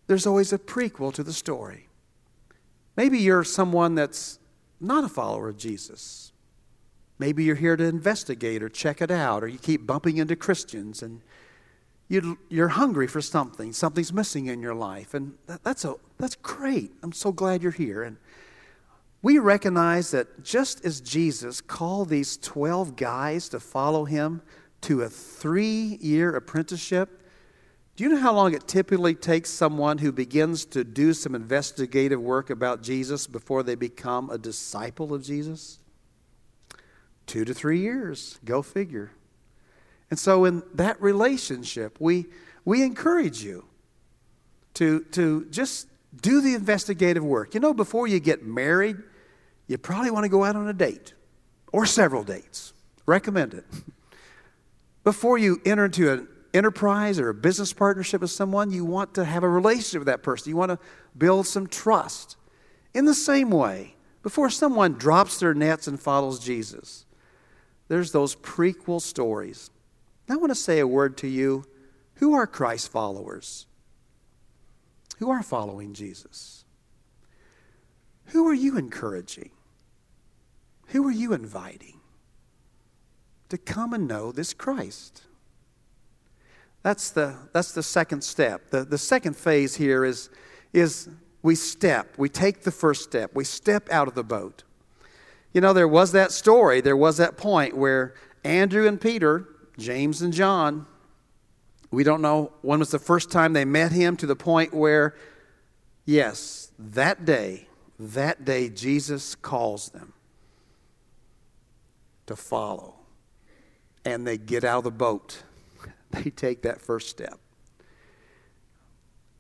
There's 0.08 0.28
always 0.28 0.54
a 0.54 0.58
prequel 0.58 1.14
to 1.14 1.24
the 1.24 1.34
story. 1.34 1.88
Maybe 2.96 3.20
you're 3.20 3.44
someone 3.44 3.96
that's 3.96 4.40
not 4.80 5.04
a 5.04 5.10
follower 5.10 5.50
of 5.50 5.58
Jesus. 5.58 6.32
Maybe 7.18 7.44
you're 7.44 7.56
here 7.56 7.76
to 7.76 7.84
investigate 7.84 8.62
or 8.62 8.70
check 8.70 9.02
it 9.02 9.12
out, 9.12 9.44
or 9.44 9.48
you 9.48 9.58
keep 9.58 9.88
bumping 9.88 10.18
into 10.18 10.36
Christians 10.36 11.02
and 11.02 11.22
you, 12.08 12.38
are 12.58 12.68
hungry 12.68 13.08
for 13.08 13.22
something. 13.22 13.74
Something's 13.74 14.14
missing 14.14 14.46
in 14.48 14.62
your 14.62 14.76
life. 14.76 15.14
And 15.14 15.34
that, 15.48 15.64
that's, 15.64 15.86
a, 15.86 15.96
that's 16.18 16.36
great. 16.36 16.92
I'm 17.02 17.12
so 17.12 17.32
glad 17.32 17.64
you're 17.64 17.72
here. 17.72 18.04
And 18.04 18.18
we 19.22 19.40
recognize 19.40 20.12
that 20.12 20.44
just 20.44 20.86
as 20.86 21.02
Jesus 21.02 21.62
called 21.62 22.10
these 22.10 22.38
12 22.38 22.96
guys 22.96 23.50
to 23.50 23.60
follow 23.60 24.06
him 24.06 24.42
to 24.82 25.02
a 25.02 25.10
three 25.10 25.98
year 26.00 26.36
apprenticeship, 26.36 27.22
do 27.96 28.04
you 28.04 28.10
know 28.10 28.18
how 28.18 28.34
long 28.34 28.54
it 28.54 28.68
typically 28.68 29.16
takes 29.16 29.50
someone 29.50 30.00
who 30.00 30.12
begins 30.12 30.66
to 30.66 30.84
do 30.84 31.14
some 31.14 31.34
investigative 31.34 32.22
work 32.22 32.50
about 32.50 32.82
Jesus 32.82 33.26
before 33.26 33.64
they 33.64 33.76
become 33.76 34.30
a 34.30 34.38
disciple 34.38 35.14
of 35.14 35.24
Jesus? 35.24 35.80
Two 37.26 37.46
to 37.46 37.54
three 37.54 37.80
years. 37.80 38.38
Go 38.44 38.62
figure. 38.62 39.12
And 40.10 40.20
so, 40.20 40.44
in 40.44 40.62
that 40.74 41.02
relationship, 41.02 41.98
we, 42.00 42.26
we 42.66 42.84
encourage 42.84 43.42
you 43.42 43.66
to, 44.76 45.06
to 45.12 45.46
just 45.50 45.88
do 46.22 46.42
the 46.42 46.54
investigative 46.54 47.24
work. 47.24 47.54
You 47.54 47.62
know, 47.62 47.74
before 47.74 48.08
you 48.08 48.20
get 48.20 48.44
married, 48.44 48.98
you 49.68 49.78
probably 49.78 50.12
want 50.12 50.26
to 50.26 50.30
go 50.30 50.44
out 50.44 50.56
on 50.58 50.68
a 50.68 50.74
date 50.74 51.14
or 51.72 51.86
several 51.86 52.24
dates. 52.24 52.74
Recommend 53.06 53.54
it. 53.54 53.66
Before 55.04 55.38
you 55.38 55.62
enter 55.66 55.86
into 55.86 56.12
an 56.12 56.28
enterprise 56.56 57.20
or 57.20 57.30
a 57.30 57.34
business 57.34 57.74
partnership 57.74 58.22
with 58.22 58.32
someone, 58.32 58.72
you 58.72 58.86
want 58.86 59.14
to 59.16 59.26
have 59.26 59.44
a 59.44 59.50
relationship 59.50 60.00
with 60.00 60.08
that 60.08 60.24
person. 60.24 60.50
You 60.50 60.56
want 60.56 60.72
to 60.72 60.80
build 61.18 61.48
some 61.48 61.68
trust. 61.68 62.38
In 62.94 63.06
the 63.06 63.14
same 63.14 63.50
way, 63.50 63.96
before 64.24 64.50
someone 64.50 64.94
drops 64.94 65.40
their 65.40 65.54
nets 65.54 65.88
and 65.88 66.00
follows 66.00 66.40
Jesus, 66.40 67.06
there's 67.88 68.12
those 68.12 68.36
prequel 68.36 69.02
stories 69.02 69.70
I 70.30 70.36
want 70.38 70.52
to 70.52 70.56
say 70.56 70.80
a 70.80 70.88
word 70.88 71.18
to 71.18 71.28
you. 71.28 71.66
Who 72.16 72.34
are 72.34 72.48
Christ 72.48 72.92
followers? 72.92 73.68
Who 75.20 75.30
are 75.30 75.44
following 75.44 75.94
Jesus? 75.94 76.66
Who 78.28 78.48
are 78.48 78.54
you 78.54 78.78
encouraging? 78.78 79.52
Who 80.88 81.08
are 81.08 81.12
you 81.12 81.34
inviting 81.34 82.00
to 83.50 83.58
come 83.58 83.94
and 83.94 84.08
know 84.08 84.32
this 84.32 84.54
Christ? 84.54 85.24
That's 86.86 87.10
the, 87.10 87.36
that's 87.52 87.72
the 87.72 87.82
second 87.82 88.24
step. 88.24 88.70
The, 88.70 88.84
the 88.86 89.00
second 89.00 89.36
phase 89.36 89.74
here 89.74 90.06
is, 90.06 90.30
is 90.72 91.10
we 91.42 91.56
step, 91.56 92.14
we 92.16 92.30
take 92.30 92.62
the 92.62 92.70
first 92.70 93.02
step, 93.02 93.32
we 93.34 93.44
step 93.44 93.90
out 93.90 94.08
of 94.08 94.14
the 94.14 94.24
boat. 94.24 94.62
You 95.52 95.62
know, 95.62 95.74
there 95.74 95.88
was 95.88 96.12
that 96.12 96.32
story, 96.32 96.82
there 96.82 96.96
was 96.96 97.18
that 97.18 97.38
point 97.38 97.76
where 97.76 98.14
Andrew 98.44 98.88
and 98.88 99.02
Peter 99.02 99.48
James 99.80 100.22
and 100.22 100.32
John. 100.32 100.86
We 101.90 102.04
don't 102.04 102.22
know 102.22 102.52
when 102.62 102.78
was 102.78 102.92
the 102.92 103.00
first 103.00 103.32
time 103.32 103.54
they 103.54 103.66
met 103.66 103.92
him 103.92 104.16
to 104.18 104.28
the 104.28 104.36
point 104.36 104.72
where, 104.72 105.16
yes, 106.06 106.72
that 106.78 107.26
day, 107.26 107.68
that 107.98 108.46
day, 108.46 108.70
Jesus 108.70 109.34
calls 109.34 109.90
them 109.90 110.14
to 112.28 112.36
follow. 112.36 112.94
And 114.06 114.28
they 114.28 114.38
get 114.38 114.64
out 114.64 114.78
of 114.78 114.84
the 114.84 114.92
boat. 114.92 115.42
They 116.12 116.30
take 116.30 116.62
that 116.62 116.82
first 116.82 117.10
step. 117.10 117.40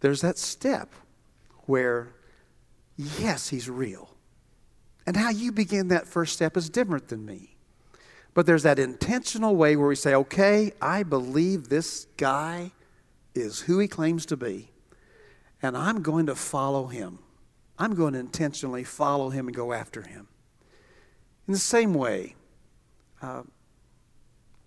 There's 0.02 0.22
that 0.22 0.38
step 0.38 0.92
where, 1.66 2.14
yes, 2.98 3.50
he's 3.50 3.70
real. 3.70 4.10
And 5.08 5.16
how 5.16 5.30
you 5.30 5.52
begin 5.52 5.88
that 5.90 6.08
first 6.08 6.34
step 6.34 6.58
is 6.58 6.70
different 6.70 7.08
than 7.08 7.26
me. 7.26 7.56
But 8.34 8.46
there's 8.46 8.64
that 8.64 8.80
intentional 8.80 9.56
way 9.56 9.76
where 9.76 9.88
we 9.88 9.96
say, 9.96 10.14
okay, 10.14 10.74
I 10.82 11.04
believe 11.04 11.70
this 11.70 12.08
guy 12.18 12.72
is 13.34 13.62
who 13.62 13.80
he 13.80 13.88
claims 13.88 14.26
to 14.28 14.38
be, 14.38 14.72
and 15.62 15.78
I'm 15.78 16.02
going 16.02 16.26
to 16.26 16.36
follow 16.36 16.88
him. 16.88 17.20
I'm 17.78 17.96
going 17.96 18.14
to 18.14 18.20
intentionally 18.20 18.84
follow 18.84 19.30
him 19.30 19.48
and 19.48 19.56
go 19.56 19.74
after 19.74 20.02
him. 20.02 20.28
In 21.48 21.54
the 21.54 21.60
same 21.60 21.94
way, 21.94 22.36
uh, 23.22 23.44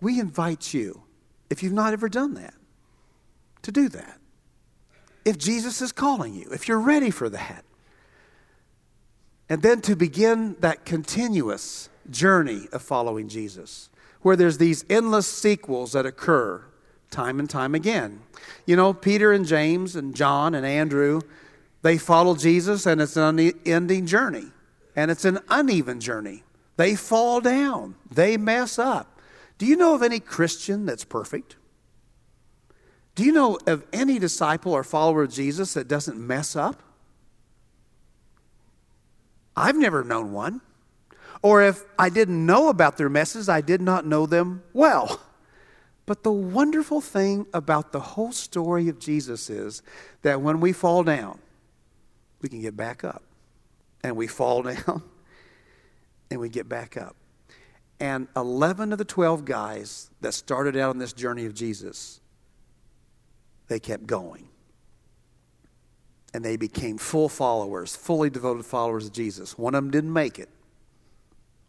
we 0.01 0.19
invite 0.19 0.73
you, 0.73 1.03
if 1.49 1.63
you've 1.63 1.73
not 1.73 1.93
ever 1.93 2.09
done 2.09 2.35
that, 2.35 2.53
to 3.63 3.71
do 3.71 3.89
that. 3.89 4.19
If 5.25 5.37
Jesus 5.37 5.81
is 5.81 5.91
calling 5.91 6.33
you, 6.33 6.49
if 6.51 6.67
you're 6.67 6.79
ready 6.79 7.09
for 7.11 7.29
that. 7.29 7.65
And 9.49 9.61
then 9.61 9.81
to 9.81 9.95
begin 9.95 10.55
that 10.59 10.85
continuous 10.85 11.89
journey 12.09 12.67
of 12.71 12.81
following 12.81 13.27
Jesus, 13.27 13.89
where 14.21 14.35
there's 14.35 14.57
these 14.57 14.85
endless 14.89 15.27
sequels 15.27 15.93
that 15.93 16.05
occur 16.05 16.63
time 17.09 17.39
and 17.39 17.49
time 17.49 17.73
again. 17.73 18.21
You 18.65 18.75
know, 18.75 18.93
Peter 18.93 19.31
and 19.31 19.45
James 19.45 19.95
and 19.95 20.15
John 20.15 20.53
and 20.53 20.65
Andrew, 20.65 21.21
they 21.81 21.97
follow 21.97 22.35
Jesus, 22.35 22.85
and 22.85 23.01
it's 23.01 23.17
an 23.17 23.39
unending 23.39 24.05
journey, 24.05 24.45
and 24.95 25.09
it's 25.09 25.25
an 25.25 25.39
uneven 25.49 25.99
journey. 25.99 26.43
They 26.77 26.95
fall 26.95 27.41
down, 27.41 27.95
they 28.11 28.37
mess 28.37 28.77
up. 28.77 29.18
Do 29.59 29.67
you 29.67 29.75
know 29.75 29.93
of 29.93 30.01
any 30.01 30.19
Christian 30.19 30.87
that's 30.87 31.03
perfect? 31.03 31.57
Do 33.13 33.25
you 33.25 33.33
know 33.33 33.59
of 33.67 33.85
any 33.91 34.17
disciple 34.17 34.71
or 34.71 34.83
follower 34.83 35.23
of 35.23 35.31
Jesus 35.31 35.73
that 35.73 35.87
doesn't 35.87 36.17
mess 36.17 36.55
up? 36.55 36.81
I've 39.55 39.75
never 39.75 40.03
known 40.03 40.31
one. 40.31 40.61
Or 41.41 41.61
if 41.61 41.83
I 41.97 42.07
didn't 42.09 42.45
know 42.45 42.69
about 42.69 42.97
their 42.97 43.09
messes, 43.09 43.49
I 43.49 43.59
did 43.59 43.81
not 43.81 44.05
know 44.05 44.25
them 44.25 44.63
well. 44.73 45.19
But 46.05 46.23
the 46.23 46.31
wonderful 46.31 47.01
thing 47.01 47.45
about 47.53 47.91
the 47.91 47.99
whole 47.99 48.31
story 48.31 48.89
of 48.89 48.97
Jesus 48.97 49.49
is 49.49 49.83
that 50.21 50.41
when 50.41 50.59
we 50.59 50.73
fall 50.73 51.03
down, 51.03 51.39
we 52.41 52.49
can 52.49 52.61
get 52.61 52.75
back 52.75 53.03
up. 53.03 53.21
And 54.01 54.15
we 54.15 54.27
fall 54.27 54.63
down 54.63 55.03
and 56.31 56.39
we 56.39 56.47
get 56.47 56.69
back 56.69 56.95
up. 56.95 57.15
And 57.99 58.27
11 58.35 58.93
of 58.93 58.97
the 58.97 59.05
12 59.05 59.43
guys 59.43 60.09
that 60.21 60.33
started 60.33 60.77
out 60.77 60.91
on 60.91 60.99
this 60.99 61.11
journey 61.11 61.45
of 61.45 61.53
Jesus, 61.53 62.21
they 63.67 63.79
kept 63.79 64.07
going. 64.07 64.47
And 66.33 66.45
they 66.45 66.55
became 66.55 66.97
full 66.97 67.27
followers, 67.27 67.95
fully 67.95 68.29
devoted 68.29 68.65
followers 68.65 69.07
of 69.07 69.13
Jesus. 69.13 69.57
One 69.57 69.75
of 69.75 69.83
them 69.83 69.91
didn't 69.91 70.13
make 70.13 70.39
it, 70.39 70.49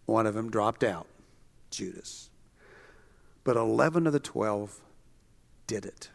one 0.07 0.27
of 0.27 0.35
them 0.35 0.51
dropped 0.51 0.85
out, 0.85 1.07
Judas. 1.71 2.31
But 3.43 3.57
11 3.57 4.07
of 4.07 4.13
the 4.13 4.21
12 4.21 4.79
did 5.67 5.87
it. 5.87 6.11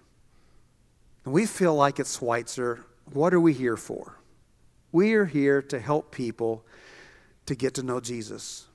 And 1.26 1.34
we 1.34 1.46
feel 1.46 1.76
like 1.76 2.00
at 2.00 2.08
Schweitzer, 2.08 2.86
what 3.12 3.34
are 3.34 3.40
we 3.40 3.52
here 3.52 3.78
for? 3.78 4.20
We 4.92 5.14
are 5.16 5.26
here 5.26 5.62
to 5.64 5.80
help 5.80 6.12
people 6.12 6.64
to 7.48 7.56
get 7.56 7.74
to 7.74 7.84
know 7.84 8.00
Jesus 8.00 8.68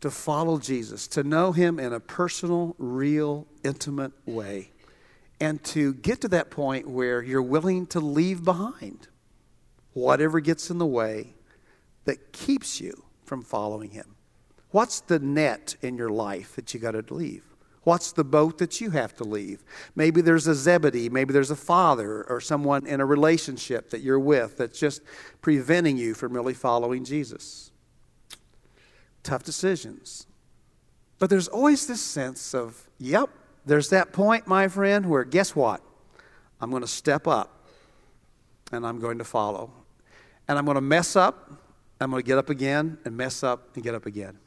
to 0.00 0.10
follow 0.10 0.58
Jesus, 0.58 1.06
to 1.08 1.22
know 1.22 1.52
Him 1.52 1.78
in 1.78 1.92
a 1.92 2.00
personal, 2.00 2.74
real, 2.78 3.46
intimate 3.62 4.12
way, 4.26 4.70
and 5.40 5.62
to 5.64 5.94
get 5.94 6.20
to 6.22 6.28
that 6.28 6.50
point 6.50 6.88
where 6.88 7.22
you're 7.22 7.42
willing 7.42 7.86
to 7.88 8.00
leave 8.00 8.44
behind 8.44 9.08
whatever 9.92 10.40
gets 10.40 10.70
in 10.70 10.78
the 10.78 10.86
way 10.86 11.34
that 12.04 12.32
keeps 12.32 12.80
you 12.80 13.04
from 13.24 13.42
following 13.42 13.90
Him. 13.90 14.16
What's 14.70 15.00
the 15.00 15.18
net 15.18 15.76
in 15.82 15.96
your 15.96 16.10
life 16.10 16.56
that 16.56 16.72
you 16.72 16.80
got 16.80 16.92
to 16.92 17.14
leave? 17.14 17.44
What's 17.82 18.12
the 18.12 18.24
boat 18.24 18.58
that 18.58 18.80
you 18.80 18.90
have 18.90 19.16
to 19.16 19.24
leave? 19.24 19.64
Maybe 19.96 20.20
there's 20.20 20.46
a 20.46 20.54
Zebedee, 20.54 21.08
maybe 21.08 21.32
there's 21.32 21.50
a 21.50 21.56
father 21.56 22.24
or 22.24 22.40
someone 22.40 22.86
in 22.86 23.00
a 23.00 23.06
relationship 23.06 23.90
that 23.90 24.02
you're 24.02 24.20
with 24.20 24.58
that's 24.58 24.78
just 24.78 25.02
preventing 25.40 25.96
you 25.96 26.14
from 26.14 26.34
really 26.34 26.54
following 26.54 27.04
Jesus 27.04 27.70
tough 29.22 29.42
decisions. 29.42 30.26
But 31.18 31.30
there's 31.30 31.48
always 31.48 31.86
this 31.86 32.00
sense 32.00 32.54
of, 32.54 32.88
yep, 32.98 33.28
there's 33.66 33.90
that 33.90 34.12
point, 34.12 34.46
my 34.46 34.68
friend, 34.68 35.06
where 35.06 35.24
guess 35.24 35.54
what? 35.54 35.82
I'm 36.60 36.70
going 36.70 36.82
to 36.82 36.88
step 36.88 37.26
up 37.26 37.64
and 38.72 38.86
I'm 38.86 39.00
going 39.00 39.18
to 39.18 39.24
follow. 39.24 39.72
And 40.48 40.58
I'm 40.58 40.64
going 40.64 40.76
to 40.76 40.80
mess 40.80 41.16
up, 41.16 41.50
I'm 42.00 42.10
going 42.10 42.22
to 42.22 42.26
get 42.26 42.38
up 42.38 42.50
again 42.50 42.98
and 43.04 43.16
mess 43.16 43.42
up 43.42 43.74
and 43.74 43.84
get 43.84 43.94
up 43.94 44.06
again. 44.06 44.38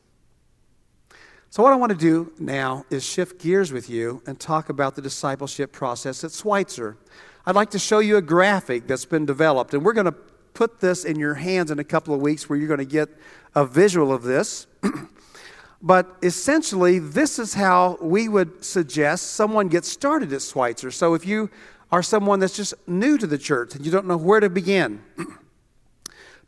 So, 1.51 1.62
what 1.62 1.72
I 1.72 1.75
want 1.75 1.92
to 1.92 1.98
do 1.98 2.34
now 2.39 2.84
is 2.89 3.06
shift 3.06 3.39
gears 3.39 3.72
with 3.72 3.88
you 3.88 4.24
and 4.25 4.39
talk 4.39 4.70
about 4.70 4.96
the 4.96 5.03
discipleship 5.03 5.72
process 5.72 6.24
at 6.24 6.32
Schweitzer. 6.32 6.98
I'd 7.46 7.53
like 7.53 7.70
to 7.72 7.80
show 7.80 8.00
you 8.00 8.18
a 8.18 8.24
graphic 8.24 8.88
that's 8.88 9.06
been 9.06 9.27
developed, 9.27 9.75
and 9.75 9.86
we're 9.86 9.94
going 9.94 10.08
to 10.08 10.15
put 10.53 10.79
this 10.79 11.05
in 11.05 11.17
your 11.17 11.36
hands 11.36 11.72
in 11.72 11.79
a 11.79 11.83
couple 11.83 12.13
of 12.13 12.22
weeks 12.22 12.50
where 12.50 12.57
you're 12.57 12.67
going 12.67 12.79
to 12.79 12.86
get 12.86 13.10
a 13.55 13.65
visual 13.65 14.13
of 14.13 14.24
this. 14.24 14.67
but 15.81 16.15
essentially, 16.22 17.00
this 17.00 17.39
is 17.39 17.53
how 17.53 17.98
we 18.01 18.27
would 18.27 18.63
suggest 18.63 19.31
someone 19.31 19.67
get 19.67 19.86
started 19.86 20.31
at 20.33 20.41
Schweitzer. 20.41 20.91
So 20.91 21.13
if 21.13 21.25
you 21.25 21.50
are 21.91 22.03
someone 22.03 22.39
that's 22.39 22.55
just 22.55 22.74
new 22.88 23.17
to 23.17 23.27
the 23.27 23.38
church 23.38 23.75
and 23.75 23.86
you 23.86 23.91
don't 23.91 24.07
know 24.07 24.17
where 24.17 24.39
to 24.39 24.50
begin, 24.50 25.01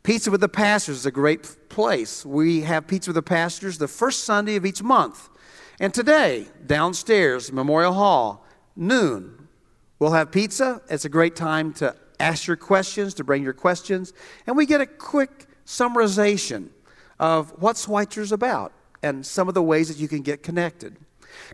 Pizza 0.02 0.30
with 0.30 0.40
the 0.40 0.48
Pastors 0.48 0.98
is 0.98 1.06
a 1.06 1.10
great 1.10 1.68
place. 1.68 2.24
We 2.24 2.60
have 2.60 2.86
Pizza 2.86 3.10
with 3.10 3.16
the 3.16 3.22
Pastors 3.22 3.78
the 3.78 3.88
first 3.88 4.24
Sunday 4.24 4.54
of 4.54 4.64
each 4.64 4.82
month. 4.82 5.28
And 5.80 5.92
today, 5.92 6.46
downstairs, 6.64 7.52
Memorial 7.52 7.92
Hall, 7.92 8.46
noon, 8.76 9.48
we'll 9.98 10.12
have 10.12 10.30
pizza. 10.30 10.80
It's 10.88 11.04
a 11.04 11.08
great 11.08 11.34
time 11.34 11.72
to 11.74 11.96
ask 12.20 12.46
your 12.46 12.56
questions, 12.56 13.14
to 13.14 13.24
bring 13.24 13.42
your 13.42 13.52
questions, 13.52 14.12
and 14.46 14.56
we 14.56 14.66
get 14.66 14.80
a 14.80 14.86
quick 14.86 15.46
summarization 15.64 16.68
of 17.18 17.50
what 17.60 17.76
Schweitzer's 17.76 18.32
about 18.32 18.72
and 19.02 19.24
some 19.24 19.48
of 19.48 19.54
the 19.54 19.62
ways 19.62 19.88
that 19.88 19.98
you 19.98 20.08
can 20.08 20.22
get 20.22 20.42
connected. 20.42 20.96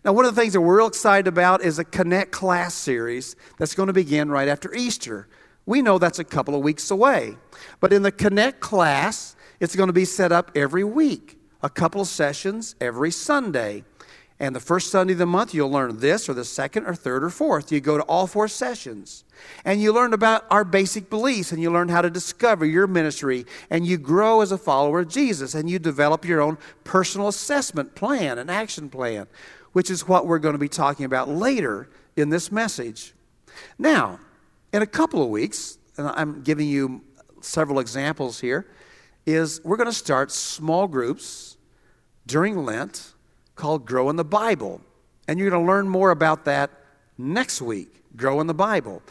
Now, 0.04 0.12
one 0.12 0.24
of 0.24 0.34
the 0.34 0.40
things 0.40 0.52
that 0.52 0.60
we're 0.60 0.78
real 0.78 0.86
excited 0.86 1.26
about 1.26 1.62
is 1.62 1.78
a 1.78 1.84
Connect 1.84 2.30
class 2.30 2.74
series 2.74 3.36
that's 3.58 3.74
going 3.74 3.88
to 3.88 3.92
begin 3.92 4.30
right 4.30 4.48
after 4.48 4.72
Easter. 4.74 5.28
We 5.66 5.82
know 5.82 5.98
that's 5.98 6.18
a 6.18 6.24
couple 6.24 6.54
of 6.54 6.62
weeks 6.62 6.90
away. 6.90 7.36
But 7.80 7.92
in 7.92 8.02
the 8.02 8.12
Connect 8.12 8.60
class, 8.60 9.36
it's 9.60 9.76
going 9.76 9.88
to 9.88 9.92
be 9.92 10.04
set 10.04 10.32
up 10.32 10.50
every 10.54 10.84
week, 10.84 11.38
a 11.62 11.70
couple 11.70 12.00
of 12.00 12.08
sessions 12.08 12.74
every 12.80 13.10
Sunday. 13.10 13.84
And 14.42 14.56
the 14.56 14.60
first 14.60 14.90
Sunday 14.90 15.12
of 15.12 15.20
the 15.20 15.26
month, 15.26 15.54
you'll 15.54 15.70
learn 15.70 16.00
this, 16.00 16.28
or 16.28 16.34
the 16.34 16.44
second, 16.44 16.84
or 16.84 16.96
third, 16.96 17.22
or 17.22 17.30
fourth. 17.30 17.70
You 17.70 17.80
go 17.80 17.96
to 17.96 18.02
all 18.02 18.26
four 18.26 18.48
sessions. 18.48 19.22
And 19.64 19.80
you 19.80 19.92
learn 19.92 20.12
about 20.12 20.46
our 20.50 20.64
basic 20.64 21.08
beliefs, 21.08 21.52
and 21.52 21.62
you 21.62 21.70
learn 21.70 21.88
how 21.88 22.02
to 22.02 22.10
discover 22.10 22.66
your 22.66 22.88
ministry, 22.88 23.46
and 23.70 23.86
you 23.86 23.98
grow 23.98 24.40
as 24.40 24.50
a 24.50 24.58
follower 24.58 24.98
of 24.98 25.08
Jesus, 25.08 25.54
and 25.54 25.70
you 25.70 25.78
develop 25.78 26.24
your 26.24 26.40
own 26.40 26.58
personal 26.82 27.28
assessment 27.28 27.94
plan 27.94 28.36
and 28.36 28.50
action 28.50 28.88
plan, 28.88 29.28
which 29.74 29.88
is 29.88 30.08
what 30.08 30.26
we're 30.26 30.40
going 30.40 30.54
to 30.54 30.58
be 30.58 30.68
talking 30.68 31.06
about 31.06 31.28
later 31.28 31.88
in 32.16 32.28
this 32.30 32.50
message. 32.50 33.14
Now, 33.78 34.18
in 34.72 34.82
a 34.82 34.86
couple 34.86 35.22
of 35.22 35.28
weeks, 35.28 35.78
and 35.96 36.08
I'm 36.08 36.42
giving 36.42 36.68
you 36.68 37.02
several 37.42 37.78
examples 37.78 38.40
here, 38.40 38.66
is 39.24 39.60
we're 39.62 39.76
going 39.76 39.88
to 39.88 39.92
start 39.92 40.32
small 40.32 40.88
groups 40.88 41.56
during 42.26 42.64
Lent 42.64 43.12
called 43.62 43.86
Grow 43.86 44.10
in 44.10 44.16
the 44.16 44.24
Bible. 44.24 44.80
And 45.28 45.38
you're 45.38 45.48
going 45.48 45.62
to 45.62 45.72
learn 45.72 45.88
more 45.88 46.10
about 46.10 46.46
that 46.46 46.68
next 47.16 47.62
week, 47.62 48.02
Grow 48.16 48.40
in 48.40 48.48
the 48.48 48.54
Bible. 48.54 49.04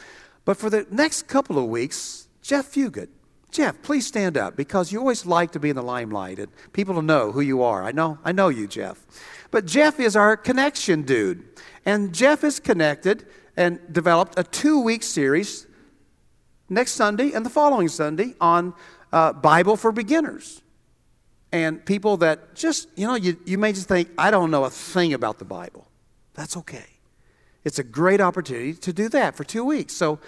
But 0.44 0.58
for 0.58 0.68
the 0.68 0.86
next 0.90 1.22
couple 1.22 1.58
of 1.58 1.64
weeks, 1.64 2.28
Jeff 2.42 2.66
Fugit. 2.70 3.08
Jeff, 3.50 3.80
please 3.80 4.06
stand 4.06 4.36
up 4.36 4.54
because 4.54 4.92
you 4.92 4.98
always 4.98 5.24
like 5.24 5.52
to 5.52 5.58
be 5.58 5.70
in 5.70 5.76
the 5.76 5.82
limelight 5.82 6.38
and 6.38 6.48
people 6.74 6.94
to 6.96 7.02
know 7.02 7.32
who 7.32 7.40
you 7.40 7.62
are. 7.62 7.82
I 7.82 7.92
know, 7.92 8.18
I 8.24 8.32
know 8.32 8.48
you, 8.48 8.66
Jeff. 8.66 9.06
But 9.50 9.64
Jeff 9.64 9.98
is 9.98 10.16
our 10.16 10.36
connection 10.36 11.00
dude. 11.02 11.44
And 11.86 12.12
Jeff 12.12 12.44
is 12.44 12.60
connected 12.60 13.24
and 13.56 13.80
developed 13.90 14.38
a 14.38 14.44
two 14.44 14.80
week 14.82 15.02
series 15.02 15.66
next 16.68 16.92
Sunday 16.92 17.32
and 17.32 17.46
the 17.46 17.50
following 17.50 17.88
Sunday 17.88 18.34
on 18.38 18.74
uh, 19.14 19.32
Bible 19.32 19.78
for 19.78 19.92
beginners 19.92 20.62
and 21.52 21.84
people 21.84 22.16
that 22.18 22.54
just, 22.54 22.88
you 22.96 23.06
know, 23.06 23.14
you, 23.14 23.36
you 23.44 23.58
may 23.58 23.72
just 23.72 23.86
think, 23.86 24.08
I 24.16 24.30
don't 24.30 24.50
know 24.50 24.64
a 24.64 24.70
thing 24.70 25.12
about 25.12 25.38
the 25.38 25.44
Bible. 25.44 25.86
That's 26.34 26.56
okay. 26.56 26.86
It's 27.62 27.78
a 27.78 27.84
great 27.84 28.20
opportunity 28.20 28.74
to 28.74 28.92
do 28.92 29.08
that 29.10 29.36
for 29.36 29.44
two 29.44 29.64
weeks. 29.64 29.94
So, 29.94 30.18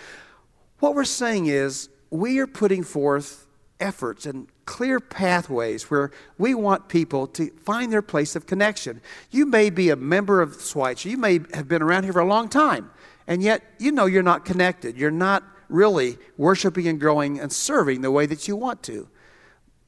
what 0.81 0.95
we're 0.95 1.05
saying 1.05 1.47
is, 1.47 1.89
we 2.11 2.39
are 2.39 2.47
putting 2.47 2.85
forth 2.85 3.47
efforts 3.81 4.27
and 4.27 4.47
clear 4.67 5.01
pathways 5.01 5.91
where 5.91 6.11
we 6.39 6.55
want 6.55 6.89
people 6.89 7.27
to 7.27 7.51
find 7.65 7.93
their 7.93 8.03
place 8.03 8.37
of 8.37 8.47
connection. 8.47 9.01
You 9.31 9.47
may 9.47 9.71
be 9.71 9.91
a 9.91 9.97
member 9.97 10.41
of 10.43 10.61
Schweitzer, 10.61 11.09
you 11.09 11.17
may 11.17 11.41
have 11.55 11.69
been 11.69 11.83
around 11.83 12.05
here 12.05 12.13
for 12.13 12.21
a 12.21 12.27
long 12.27 12.49
time, 12.49 12.91
and 13.27 13.43
yet 13.43 13.63
you 13.79 13.91
know 13.93 14.07
you're 14.07 14.23
not 14.23 14.45
connected. 14.45 14.97
You're 14.97 15.11
not 15.11 15.43
really 15.69 16.19
worshiping 16.37 16.87
and 16.87 17.01
growing 17.01 17.41
and 17.41 17.51
serving 17.51 18.03
the 18.03 18.11
way 18.11 18.27
that 18.27 18.47
you 18.47 18.55
want 18.55 18.83
to. 18.85 19.09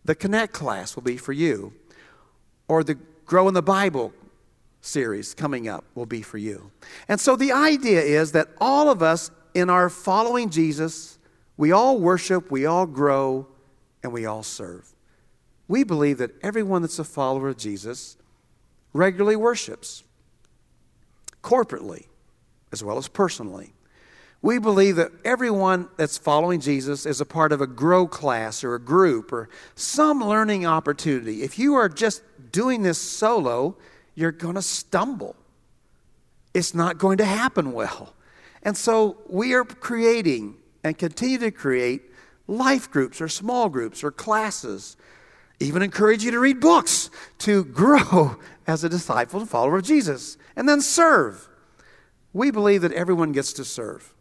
The 0.06 0.14
Connect 0.14 0.52
class 0.52 0.94
will 0.94 1.02
be 1.02 1.16
for 1.16 1.32
you, 1.32 1.72
or 2.68 2.84
the 2.84 2.96
Grow 3.24 3.48
in 3.48 3.54
the 3.54 3.62
Bible 3.62 4.12
series 4.80 5.34
coming 5.34 5.66
up 5.66 5.84
will 5.96 6.06
be 6.06 6.22
for 6.22 6.38
you. 6.38 6.70
And 7.08 7.20
so 7.20 7.34
the 7.34 7.50
idea 7.50 8.00
is 8.00 8.30
that 8.32 8.46
all 8.60 8.88
of 8.88 9.02
us 9.02 9.32
in 9.52 9.68
our 9.68 9.90
following 9.90 10.48
Jesus, 10.48 11.18
we 11.56 11.72
all 11.72 11.98
worship, 11.98 12.52
we 12.52 12.66
all 12.66 12.86
grow, 12.86 13.48
and 14.04 14.12
we 14.12 14.26
all 14.26 14.44
serve. 14.44 14.94
We 15.66 15.82
believe 15.82 16.18
that 16.18 16.30
everyone 16.40 16.82
that's 16.82 17.00
a 17.00 17.04
follower 17.04 17.48
of 17.48 17.56
Jesus 17.56 18.16
regularly 18.92 19.34
worships, 19.34 20.04
corporately 21.42 22.06
as 22.70 22.84
well 22.84 22.96
as 22.96 23.08
personally. 23.08 23.72
We 24.42 24.58
believe 24.58 24.96
that 24.96 25.12
everyone 25.24 25.88
that's 25.96 26.18
following 26.18 26.60
Jesus 26.60 27.06
is 27.06 27.20
a 27.20 27.24
part 27.24 27.52
of 27.52 27.60
a 27.60 27.66
grow 27.66 28.06
class 28.06 28.62
or 28.62 28.74
a 28.74 28.80
group 28.80 29.32
or 29.32 29.48
some 29.74 30.22
learning 30.22 30.66
opportunity. 30.66 31.42
If 31.42 31.58
you 31.58 31.74
are 31.74 31.88
just 31.88 32.22
doing 32.52 32.82
this 32.82 32.98
solo, 32.98 33.76
you're 34.14 34.32
going 34.32 34.54
to 34.54 34.62
stumble. 34.62 35.36
It's 36.54 36.74
not 36.74 36.98
going 36.98 37.18
to 37.18 37.24
happen 37.24 37.72
well. 37.72 38.14
And 38.62 38.76
so 38.76 39.18
we 39.28 39.54
are 39.54 39.64
creating 39.64 40.56
and 40.82 40.96
continue 40.96 41.38
to 41.38 41.50
create 41.50 42.02
life 42.46 42.90
groups 42.90 43.20
or 43.20 43.28
small 43.28 43.68
groups 43.68 44.04
or 44.04 44.10
classes. 44.10 44.96
Even 45.60 45.82
encourage 45.82 46.24
you 46.24 46.30
to 46.30 46.38
read 46.38 46.60
books 46.60 47.10
to 47.38 47.64
grow 47.64 48.36
as 48.66 48.84
a 48.84 48.88
disciple 48.88 49.40
and 49.40 49.48
follower 49.48 49.78
of 49.78 49.84
Jesus. 49.84 50.36
And 50.54 50.68
then 50.68 50.80
serve. 50.80 51.48
We 52.32 52.50
believe 52.50 52.82
that 52.82 52.92
everyone 52.92 53.32
gets 53.32 53.52
to 53.54 53.64
serve. 53.64 54.14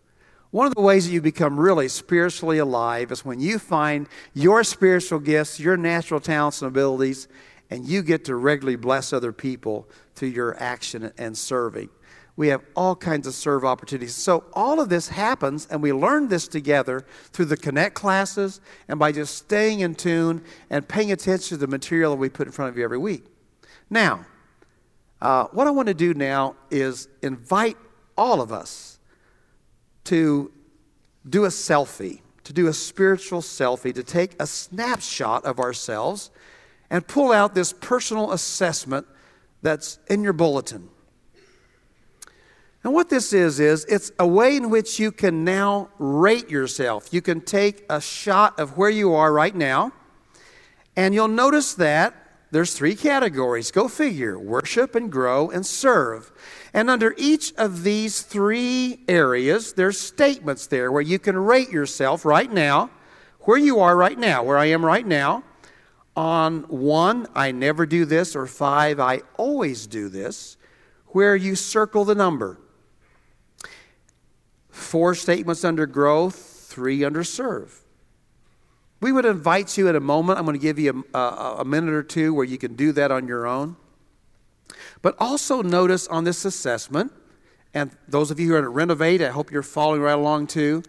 One 0.52 0.68
of 0.68 0.76
the 0.76 0.82
ways 0.82 1.06
that 1.06 1.14
you 1.14 1.22
become 1.22 1.60
really 1.60 1.88
spiritually 1.88 2.60
alive 2.60 3.12
is 3.12 3.26
when 3.26 3.40
you 3.40 3.60
find 3.60 4.08
your 4.34 4.64
spiritual 4.64 5.20
gifts, 5.20 5.60
your 5.60 5.76
natural 5.76 6.20
talents 6.20 6.62
and 6.62 6.70
abilities, 6.70 7.28
and 7.70 7.86
you 7.86 8.02
get 8.02 8.26
to 8.26 8.36
regularly 8.36 8.76
bless 8.76 9.12
other 9.12 9.34
people 9.34 9.90
through 10.14 10.30
your 10.30 10.56
action 10.62 11.12
and 11.18 11.38
serving. 11.38 11.90
We 12.38 12.50
have 12.50 12.62
all 12.76 12.96
kinds 12.96 13.28
of 13.28 13.34
serve 13.34 13.64
opportunities. 13.64 14.14
So, 14.14 14.44
all 14.54 14.82
of 14.82 14.90
this 14.90 15.08
happens, 15.08 15.68
and 15.72 15.82
we 15.82 15.94
learn 15.94 16.28
this 16.28 16.48
together 16.50 17.06
through 17.32 17.46
the 17.46 17.58
Connect 17.58 17.96
classes 17.96 18.60
and 18.90 19.00
by 19.00 19.14
just 19.14 19.38
staying 19.38 19.80
in 19.80 19.96
tune 19.96 20.44
and 20.70 20.88
paying 20.88 21.14
attention 21.14 21.58
to 21.58 21.58
the 21.58 21.68
material 21.68 22.12
that 22.12 22.18
we 22.18 22.28
put 22.28 22.48
in 22.48 22.52
front 22.52 22.70
of 22.70 22.78
you 22.78 22.84
every 22.84 22.98
week. 22.98 23.26
Now, 23.90 24.26
uh, 25.22 25.46
what 25.52 25.66
I 25.66 25.72
want 25.72 25.88
to 25.88 25.94
do 25.94 26.14
now 26.14 26.56
is 26.70 27.08
invite 27.22 27.78
all 28.18 28.42
of 28.42 28.52
us 28.52 28.95
to 30.06 30.52
do 31.28 31.46
a 31.46 31.50
selfie, 31.50 32.22
to 32.44 32.54
do 32.54 32.68
a 32.68 32.74
spiritual 32.74 33.42
selfie, 33.42 33.94
to 33.94 34.04
take 34.04 34.36
a 34.42 34.48
snapshot 34.48 35.46
of 35.46 35.60
ourselves 35.60 36.32
and 36.90 37.08
pull 37.08 37.32
out 37.32 37.56
this 37.56 37.74
personal 37.74 38.32
assessment 38.32 39.08
that's 39.62 40.00
in 40.08 40.24
your 40.24 40.34
bulletin. 40.34 40.90
And 42.84 42.94
what 42.94 43.10
this 43.10 43.34
is, 43.34 43.60
is 43.60 43.84
it's 43.86 44.12
a 44.20 44.28
way 44.28 44.56
in 44.56 44.70
which 44.70 45.00
you 45.00 45.12
can 45.12 45.44
now 45.44 45.90
rate 45.98 46.52
yourself. 46.52 47.12
You 47.12 47.20
can 47.20 47.42
take 47.42 47.84
a 47.90 48.00
shot 48.00 48.60
of 48.60 48.78
where 48.78 48.92
you 48.92 49.16
are 49.16 49.34
right 49.34 49.56
now, 49.56 49.92
and 50.96 51.16
you'll 51.16 51.28
notice 51.28 51.74
that 51.74 52.14
there's 52.52 52.76
three 52.76 52.96
categories. 52.96 53.72
Go 53.72 53.88
figure 53.88 54.38
worship 54.38 54.94
and 54.94 55.12
grow 55.12 55.50
and 55.50 55.66
serve. 55.66 56.32
And 56.76 56.90
under 56.90 57.16
each 57.18 57.54
of 57.54 57.84
these 57.84 58.22
three 58.22 59.00
areas, 59.08 59.72
there's 59.72 59.98
statements 59.98 60.68
there 60.68 60.92
where 60.92 61.02
you 61.02 61.18
can 61.18 61.38
rate 61.38 61.70
yourself 61.70 62.26
right 62.26 62.52
now, 62.52 62.90
where 63.40 63.58
you 63.58 63.80
are 63.80 63.96
right 63.96 64.20
now, 64.20 64.44
where 64.44 64.58
I 64.58 64.66
am 64.66 64.86
right 64.86 65.08
now. 65.08 65.46
On 66.18 66.64
one, 66.64 67.28
I 67.34 67.54
never 67.54 67.86
do 67.86 68.04
this, 68.04 68.36
or 68.36 68.46
five, 68.46 69.00
I 69.00 69.22
always 69.38 69.88
do 69.88 70.10
this, 70.10 70.58
where 71.08 71.34
you 71.34 71.56
circle 71.56 72.04
the 72.04 72.14
number. 72.14 72.60
Four 74.70 75.16
statements 75.16 75.64
under 75.64 75.86
growth, 75.86 76.36
three 76.36 77.06
under 77.06 77.24
serve. 77.24 77.86
We 79.00 79.14
would 79.14 79.26
invite 79.26 79.78
you 79.78 79.88
at 79.88 79.96
a 79.96 80.02
moment. 80.02 80.40
I'm 80.40 80.46
going 80.46 80.60
to 80.60 80.62
give 80.62 80.78
you 80.78 81.06
a, 81.14 81.18
a, 81.18 81.56
a, 81.60 81.66
minute 81.66 81.94
or 81.94 82.04
two 82.04 82.34
where 82.34 82.44
you 82.44 82.58
can 82.58 82.76
do 82.76 82.92
that 82.92 83.12
on 83.12 83.30
your 83.30 83.48
own. 83.48 83.78
But 85.06 85.16
also 85.20 85.62
notice 85.62 86.08
on 86.08 86.24
this 86.24 86.46
assessment, 86.46 87.14
and 87.76 87.92
those 88.08 88.32
of 88.32 88.40
you 88.40 88.48
who 88.48 88.56
are 88.56 88.62
to 88.62 88.70
renovate, 88.70 89.22
I 89.22 89.30
hope 89.30 89.52
you're 89.52 89.62
following 89.62 90.02
right 90.02 90.14
along 90.14 90.48
too. 90.48 90.82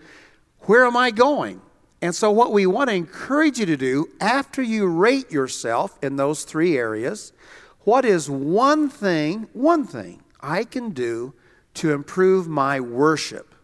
Where 0.60 0.86
am 0.86 0.96
I 0.96 1.10
going? 1.10 1.60
And 2.00 2.14
so, 2.14 2.30
what 2.30 2.50
we 2.50 2.64
want 2.64 2.88
to 2.88 2.96
encourage 2.96 3.58
you 3.58 3.66
to 3.66 3.76
do 3.76 4.08
after 4.18 4.62
you 4.62 4.86
rate 4.86 5.30
yourself 5.30 5.98
in 6.02 6.16
those 6.16 6.44
three 6.44 6.78
areas, 6.78 7.34
what 7.80 8.06
is 8.06 8.30
one 8.30 8.88
thing, 8.88 9.48
one 9.52 9.84
thing 9.84 10.22
I 10.40 10.64
can 10.64 10.92
do 10.92 11.34
to 11.74 11.92
improve 11.92 12.48
my 12.48 12.80
worship? 12.80 13.54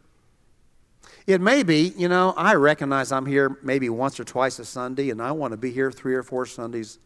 It 1.27 1.41
may 1.41 1.62
be, 1.62 1.95
you 1.97 2.11
know, 2.11 2.35
I 2.37 2.57
recognize 2.57 3.11
I'm 3.11 3.25
here 3.25 3.57
maybe 3.62 3.88
once 3.88 4.21
or 4.21 4.25
twice 4.25 4.59
a 4.59 4.67
Sunday, 4.67 5.09
and 5.09 5.23
I 5.23 5.33
want 5.33 5.53
to 5.53 5.57
be 5.57 5.71
here 5.71 5.91
three 5.91 6.15
or 6.15 6.23
four 6.23 6.45
Sundays. 6.45 6.99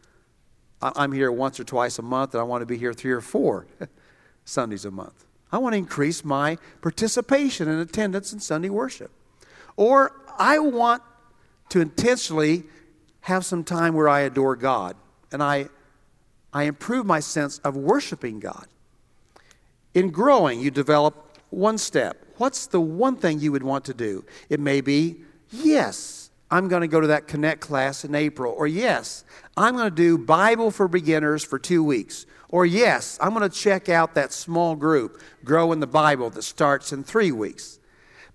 I'm 0.81 1.11
here 1.11 1.31
once 1.31 1.59
or 1.59 1.63
twice 1.63 1.97
a 1.97 2.01
month, 2.01 2.33
and 2.33 2.41
I 2.41 2.43
want 2.43 2.61
to 2.61 2.65
be 2.65 2.77
here 2.77 2.93
three 2.93 3.11
or 3.11 3.21
four 3.21 3.67
Sundays 4.45 4.85
a 4.85 4.91
month. 4.91 5.25
I 5.51 5.57
want 5.57 5.73
to 5.73 5.77
increase 5.77 6.23
my 6.23 6.57
participation 6.81 7.67
and 7.67 7.79
attendance 7.79 8.33
in 8.33 8.39
Sunday 8.39 8.69
worship. 8.69 9.11
Or 9.75 10.13
I 10.37 10.59
want 10.59 11.01
to 11.69 11.81
intentionally 11.81 12.63
have 13.21 13.45
some 13.45 13.63
time 13.63 13.93
where 13.93 14.07
I 14.07 14.21
adore 14.21 14.55
God 14.55 14.95
and 15.31 15.41
I, 15.41 15.69
I 16.53 16.63
improve 16.63 17.05
my 17.05 17.19
sense 17.19 17.59
of 17.59 17.75
worshiping 17.75 18.39
God. 18.39 18.67
In 19.93 20.11
growing, 20.11 20.59
you 20.59 20.71
develop 20.71 21.37
one 21.49 21.77
step 21.77 22.27
what's 22.37 22.67
the 22.67 22.79
one 22.79 23.15
thing 23.15 23.39
you 23.39 23.51
would 23.51 23.63
want 23.63 23.85
to 23.85 23.93
do? 23.93 24.23
It 24.49 24.59
may 24.59 24.81
be, 24.81 25.17
yes, 25.51 26.16
I'm 26.49 26.67
going 26.67 26.81
to 26.81 26.87
go 26.87 27.01
to 27.01 27.07
that 27.07 27.27
Connect 27.27 27.61
class 27.61 28.05
in 28.05 28.15
April. 28.15 28.53
Or 28.57 28.67
yes, 28.67 29.25
I'm 29.55 29.75
going 29.75 29.89
to 29.89 29.95
do 29.95 30.17
Bible 30.17 30.71
for 30.71 30.87
beginners 30.87 31.43
for 31.43 31.59
two 31.59 31.83
weeks. 31.83 32.25
Or 32.49 32.65
yes, 32.65 33.17
I'm 33.21 33.33
going 33.33 33.49
to 33.49 33.55
check 33.55 33.89
out 33.89 34.15
that 34.15 34.31
small 34.31 34.75
group, 34.75 35.21
Grow 35.43 35.71
in 35.73 35.79
the 35.79 35.87
Bible, 35.87 36.29
that 36.29 36.43
starts 36.43 36.93
in 36.93 37.03
three 37.03 37.31
weeks. 37.31 37.79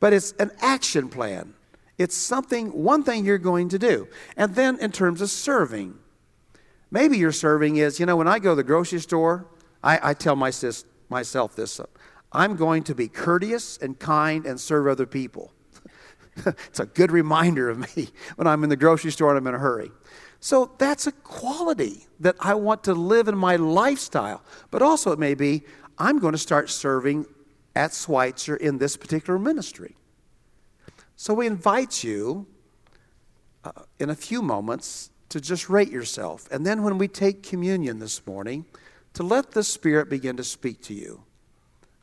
But 0.01 0.13
it's 0.13 0.33
an 0.33 0.51
action 0.61 1.09
plan. 1.09 1.55
It's 1.97 2.17
something, 2.17 2.71
one 2.73 3.03
thing 3.03 3.25
you're 3.25 3.39
going 3.39 3.69
to 3.71 3.79
do. 3.79 4.09
And 4.37 4.55
then 4.55 4.79
in 4.81 4.93
terms 4.93 5.21
of 5.23 5.31
serving, 5.31 5.99
maybe 6.91 7.17
your 7.17 7.33
serving 7.33 7.77
is, 7.77 7.99
you 8.01 8.07
know, 8.07 8.17
when 8.17 8.29
I 8.29 8.39
go 8.39 8.51
to 8.51 8.57
the 8.57 8.65
grocery 8.65 9.01
store, 9.01 9.47
I, 9.83 10.11
I 10.11 10.15
tell 10.15 10.37
my 10.37 10.51
sis, 10.51 10.85
myself 11.09 11.55
this 11.55 11.81
I'm 12.33 12.57
going 12.57 12.83
to 12.85 12.95
be 12.95 13.09
courteous 13.09 13.79
and 13.79 13.99
kind 13.99 14.47
and 14.47 14.59
serve 14.61 14.87
other 14.87 15.07
people. 15.07 15.53
it's 16.47 16.81
a 16.81 16.87
good 16.87 17.11
reminder 17.11 17.69
of 17.69 17.79
me 17.97 18.09
when 18.37 18.47
I'm 18.47 18.65
in 18.65 18.71
the 18.71 18.77
grocery 18.77 19.13
store 19.13 19.31
and 19.31 19.39
I'm 19.39 19.47
in 19.47 19.55
a 19.55 19.59
hurry. 19.59 19.91
So 20.41 20.73
that's 20.79 21.07
a 21.07 21.13
quality 21.13 22.07
that 22.21 22.37
I 22.41 22.55
want 22.55 22.85
to 22.85 22.95
live 22.95 23.29
in 23.29 23.37
my 23.37 23.57
lifestyle. 23.57 24.43
But 24.71 24.83
also, 24.83 25.13
it 25.13 25.19
may 25.19 25.35
be 25.35 25.63
I'm 25.99 26.19
going 26.19 26.33
to 26.33 26.39
start 26.39 26.69
serving 26.71 27.27
at 27.77 27.93
Schweitzer 27.93 28.57
in 28.57 28.79
this 28.79 28.97
particular 28.97 29.39
ministry. 29.39 29.97
So 31.17 31.33
we 31.35 31.47
invite 31.47 32.03
you 32.03 32.47
uh, 33.65 33.71
in 34.01 34.11
a 34.11 34.15
few 34.15 34.43
moments 34.43 35.11
to 35.29 35.41
just 35.41 35.69
rate 35.69 35.91
yourself. 35.91 36.49
And 36.51 36.67
then 36.67 36.83
when 36.83 36.99
we 36.99 37.09
take 37.09 37.43
communion 37.43 38.01
this 38.01 38.27
morning, 38.27 38.67
to 39.15 39.23
let 39.23 39.53
the 39.53 39.63
Spirit 39.63 40.09
begin 40.09 40.37
to 40.39 40.45
speak 40.45 40.83
to 40.83 40.95
you 40.95 41.23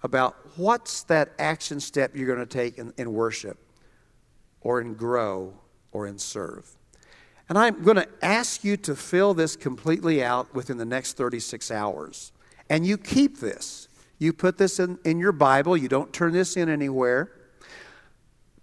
about 0.02 0.38
what's 0.56 1.04
that 1.04 1.34
action 1.38 1.80
step 1.80 2.16
you're 2.16 2.28
going 2.34 2.40
to 2.40 2.46
take 2.46 2.78
in, 2.78 2.94
in 2.98 3.12
worship 3.12 3.58
or 4.62 4.82
in 4.82 4.94
grow 4.94 5.54
or 5.92 6.08
in 6.08 6.18
serve. 6.18 6.76
And 7.48 7.58
I'm 7.58 7.82
going 7.84 7.98
to 7.98 8.08
ask 8.22 8.64
you 8.64 8.78
to 8.78 8.96
fill 8.96 9.34
this 9.34 9.56
completely 9.56 10.24
out 10.24 10.54
within 10.54 10.78
the 10.78 10.86
next 10.86 11.18
36 11.18 11.72
hours. 11.72 12.32
And 12.70 12.86
you 12.86 12.98
keep 12.98 13.40
this. 13.40 13.88
You 14.20 14.34
put 14.34 14.58
this 14.58 14.80
in, 14.80 15.00
in 15.04 15.18
your 15.20 15.32
Bible. 15.32 15.76
You 15.76 15.88
don't 15.88 16.14
turn 16.14 16.34
this 16.34 16.56
in 16.56 16.70
anywhere. 16.70 17.32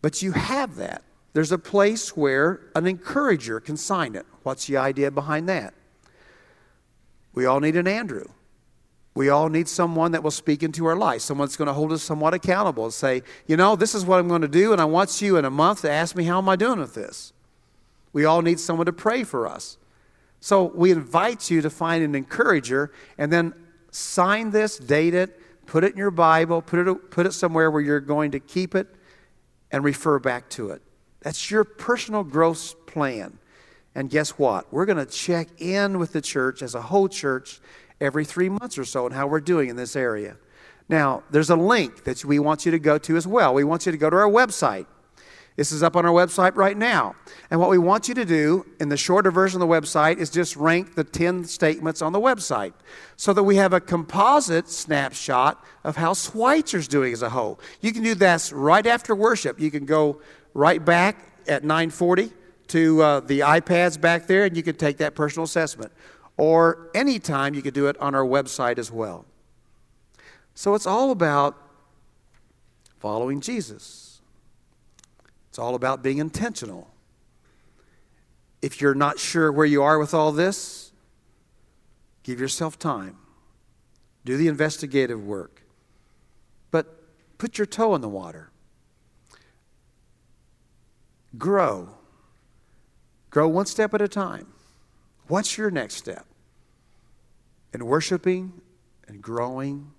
But 0.03 0.23
you 0.23 0.33
have 0.33 0.77
that. 0.77 1.03
There's 1.33 1.53
a 1.53 1.59
place 1.59 2.17
where 2.17 2.61
an 2.75 2.87
encourager 2.87 3.59
can 3.61 3.77
sign 3.77 4.15
it. 4.15 4.25
What's 4.43 4.67
the 4.67 4.77
idea 4.77 5.11
behind 5.11 5.49
that? 5.49 5.75
We 7.35 7.45
all 7.45 7.61
need 7.61 7.77
an 7.77 7.89
Andrew. 7.89 8.27
We 9.17 9.31
all 9.31 9.49
need 9.49 9.67
someone 9.67 10.13
that 10.13 10.23
will 10.23 10.31
speak 10.31 10.63
into 10.63 10.85
our 10.85 10.95
life, 10.95 11.23
someone 11.23 11.47
that's 11.47 11.57
going 11.57 11.69
to 11.69 11.73
hold 11.73 11.91
us 11.91 12.03
somewhat 12.03 12.35
accountable 12.35 12.85
and 12.85 12.93
say, 12.93 13.23
you 13.47 13.57
know, 13.57 13.75
this 13.75 13.95
is 13.95 14.05
what 14.05 14.21
I'm 14.21 14.29
going 14.29 14.43
to 14.43 14.49
do, 14.49 14.73
and 14.73 14.81
I 14.81 14.85
want 14.85 15.23
you 15.23 15.39
in 15.39 15.47
a 15.47 15.51
month 15.51 15.81
to 15.81 15.91
ask 15.91 16.15
me 16.15 16.25
how 16.25 16.37
am 16.37 16.51
I 16.51 16.57
doing 16.57 16.79
with 16.79 16.93
this. 16.93 17.33
We 18.13 18.27
all 18.27 18.43
need 18.43 18.61
someone 18.61 18.85
to 18.85 18.93
pray 18.93 19.25
for 19.25 19.47
us. 19.47 19.79
So 20.41 20.65
we 20.65 20.93
invite 20.93 21.51
you 21.51 21.63
to 21.63 21.71
find 21.71 22.05
an 22.05 22.15
encourager 22.15 22.93
and 23.17 23.33
then 23.33 23.55
sign 23.91 24.51
this, 24.51 24.77
date 24.77 25.15
it, 25.15 25.41
put 25.65 25.83
it 25.83 25.93
in 25.93 25.99
your 25.99 26.11
Bible, 26.11 26.61
put 26.61 26.87
it, 26.87 27.11
put 27.11 27.25
it 27.25 27.33
somewhere 27.33 27.71
where 27.71 27.81
you're 27.81 28.01
going 28.01 28.33
to 28.33 28.39
keep 28.39 28.75
it 28.75 28.87
and 29.73 29.83
refer 29.83 30.19
back 30.19 30.51
to 30.51 30.69
it. 30.71 30.83
That's 31.21 31.51
your 31.51 31.65
personal 31.65 32.23
growth 32.23 32.87
plan. 32.87 33.39
And 33.95 34.11
guess 34.11 34.33
what? 34.33 34.71
We're 34.71 34.85
going 34.85 34.99
to 34.99 35.11
check 35.11 35.49
in 35.57 35.99
with 35.99 36.13
the 36.13 36.21
church 36.21 36.61
as 36.61 36.75
a 36.75 36.83
whole 36.83 37.09
church 37.09 37.63
every 38.01 38.25
three 38.25 38.49
months 38.49 38.79
or 38.79 38.85
so 38.85 39.07
and 39.07 39.15
how 39.15 39.27
we're 39.27 39.41
doing 39.41 39.69
in 39.69 39.77
this 39.77 39.97
area. 39.97 40.37
Now, 40.89 41.25
there's 41.31 41.51
a 41.51 41.57
link 41.57 42.05
that 42.05 42.25
we 42.25 42.39
want 42.39 42.65
you 42.65 42.73
to 42.73 42.79
go 42.79 42.99
to 42.99 43.17
as 43.17 43.27
well. 43.27 43.55
We 43.55 43.65
want 43.65 43.87
you 43.87 43.93
to 43.93 43.99
go 43.99 44.09
to 44.11 44.17
our 44.17 44.29
website. 44.29 44.87
This 45.57 45.73
is 45.73 45.83
up 45.83 45.97
on 45.97 46.05
our 46.05 46.13
website 46.13 46.55
right 46.55 46.77
now. 46.77 47.17
And 47.51 47.59
what 47.59 47.71
we 47.71 47.79
want 47.79 48.09
you 48.09 48.15
to 48.15 48.27
do 48.27 48.67
in 48.79 48.91
the 48.91 48.97
shorter 48.97 49.31
version 49.31 49.61
of 49.63 49.69
the 49.69 49.75
website 49.75 50.19
is 50.19 50.29
just 50.29 50.55
rank 50.55 50.95
the 50.95 51.03
10 51.03 51.45
statements 51.45 52.03
on 52.03 52.13
the 52.13 52.21
website 52.21 52.75
so 53.17 53.33
that 53.33 53.43
we 53.43 53.57
have 53.57 53.73
a 53.73 53.81
composite 53.81 54.69
snapshot 54.69 55.65
of 55.83 55.97
how 55.97 56.13
Schweitzer's 56.13 56.87
doing 56.87 57.15
as 57.15 57.23
a 57.23 57.31
whole. 57.31 57.59
You 57.81 57.93
can 57.93 58.03
do 58.03 58.15
this 58.15 58.53
right 58.53 58.87
after 58.87 59.15
worship. 59.15 59.59
You 59.59 59.71
can 59.71 59.87
go 59.87 60.21
right 60.53 60.85
back 60.85 61.17
at 61.49 61.65
940 61.65 62.33
to 62.69 63.03
uh, 63.03 63.21
the 63.21 63.41
iPads 63.41 63.99
back 63.99 64.27
there 64.27 64.45
and 64.45 64.57
you 64.57 64.63
can 64.63 64.77
take 64.77 64.99
that 64.99 65.15
personal 65.15 65.45
assessment 65.45 65.91
or 66.37 66.91
anytime 66.95 67.55
you 67.55 67.63
could 67.63 67.75
do 67.75 67.87
it 67.87 67.97
on 67.99 68.15
our 68.15 68.25
website 68.25 68.79
as 68.79 68.91
well. 68.91 69.25
So 70.55 70.75
it's 70.75 70.87
all 70.87 71.11
about 71.11 71.57
following 72.99 73.41
Jesus. 73.41 74.21
It's 75.49 75.59
all 75.59 75.75
about 75.75 76.03
being 76.03 76.19
intentional. 76.19 76.91
If 78.61 78.81
you're 78.81 78.95
not 78.95 79.19
sure 79.19 79.51
where 79.53 79.67
you 79.67 79.83
are 79.83 79.99
with 79.99 80.13
all 80.13 80.33
this, 80.33 80.93
give 82.23 82.41
yourself 82.41 82.79
time. 82.79 83.17
Do 84.25 84.37
the 84.37 84.49
investigative 84.49 85.25
work. 85.25 85.63
But 86.71 86.87
put 87.39 87.59
your 87.59 87.67
toe 87.67 87.95
in 87.95 88.01
the 88.01 88.09
water. 88.09 88.51
Grow. 91.39 91.91
Grow 93.31 93.49
one 93.49 93.67
step 93.67 93.95
at 93.95 94.03
a 94.03 94.09
time. 94.09 94.49
What's 95.29 95.59
your 95.59 95.71
next 95.71 95.95
step? 95.95 96.25
In 97.73 97.85
worshiping 97.85 98.61
and 99.09 99.21
growing 99.21 99.93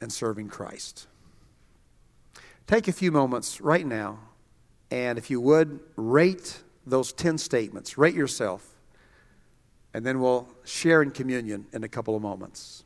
and 0.00 0.12
serving 0.12 0.48
Christ. 0.48 1.06
Take 2.66 2.88
a 2.88 2.92
few 2.92 3.10
moments 3.10 3.60
right 3.60 3.86
now, 3.86 4.18
and 4.90 5.18
if 5.18 5.30
you 5.30 5.40
would, 5.40 5.80
rate 5.96 6.62
those 6.86 7.12
10 7.12 7.38
statements. 7.38 7.98
Rate 7.98 8.14
yourself, 8.14 8.74
and 9.92 10.04
then 10.04 10.20
we'll 10.20 10.48
share 10.64 11.02
in 11.02 11.10
communion 11.10 11.66
in 11.72 11.84
a 11.84 11.88
couple 11.88 12.16
of 12.16 12.22
moments. 12.22 12.83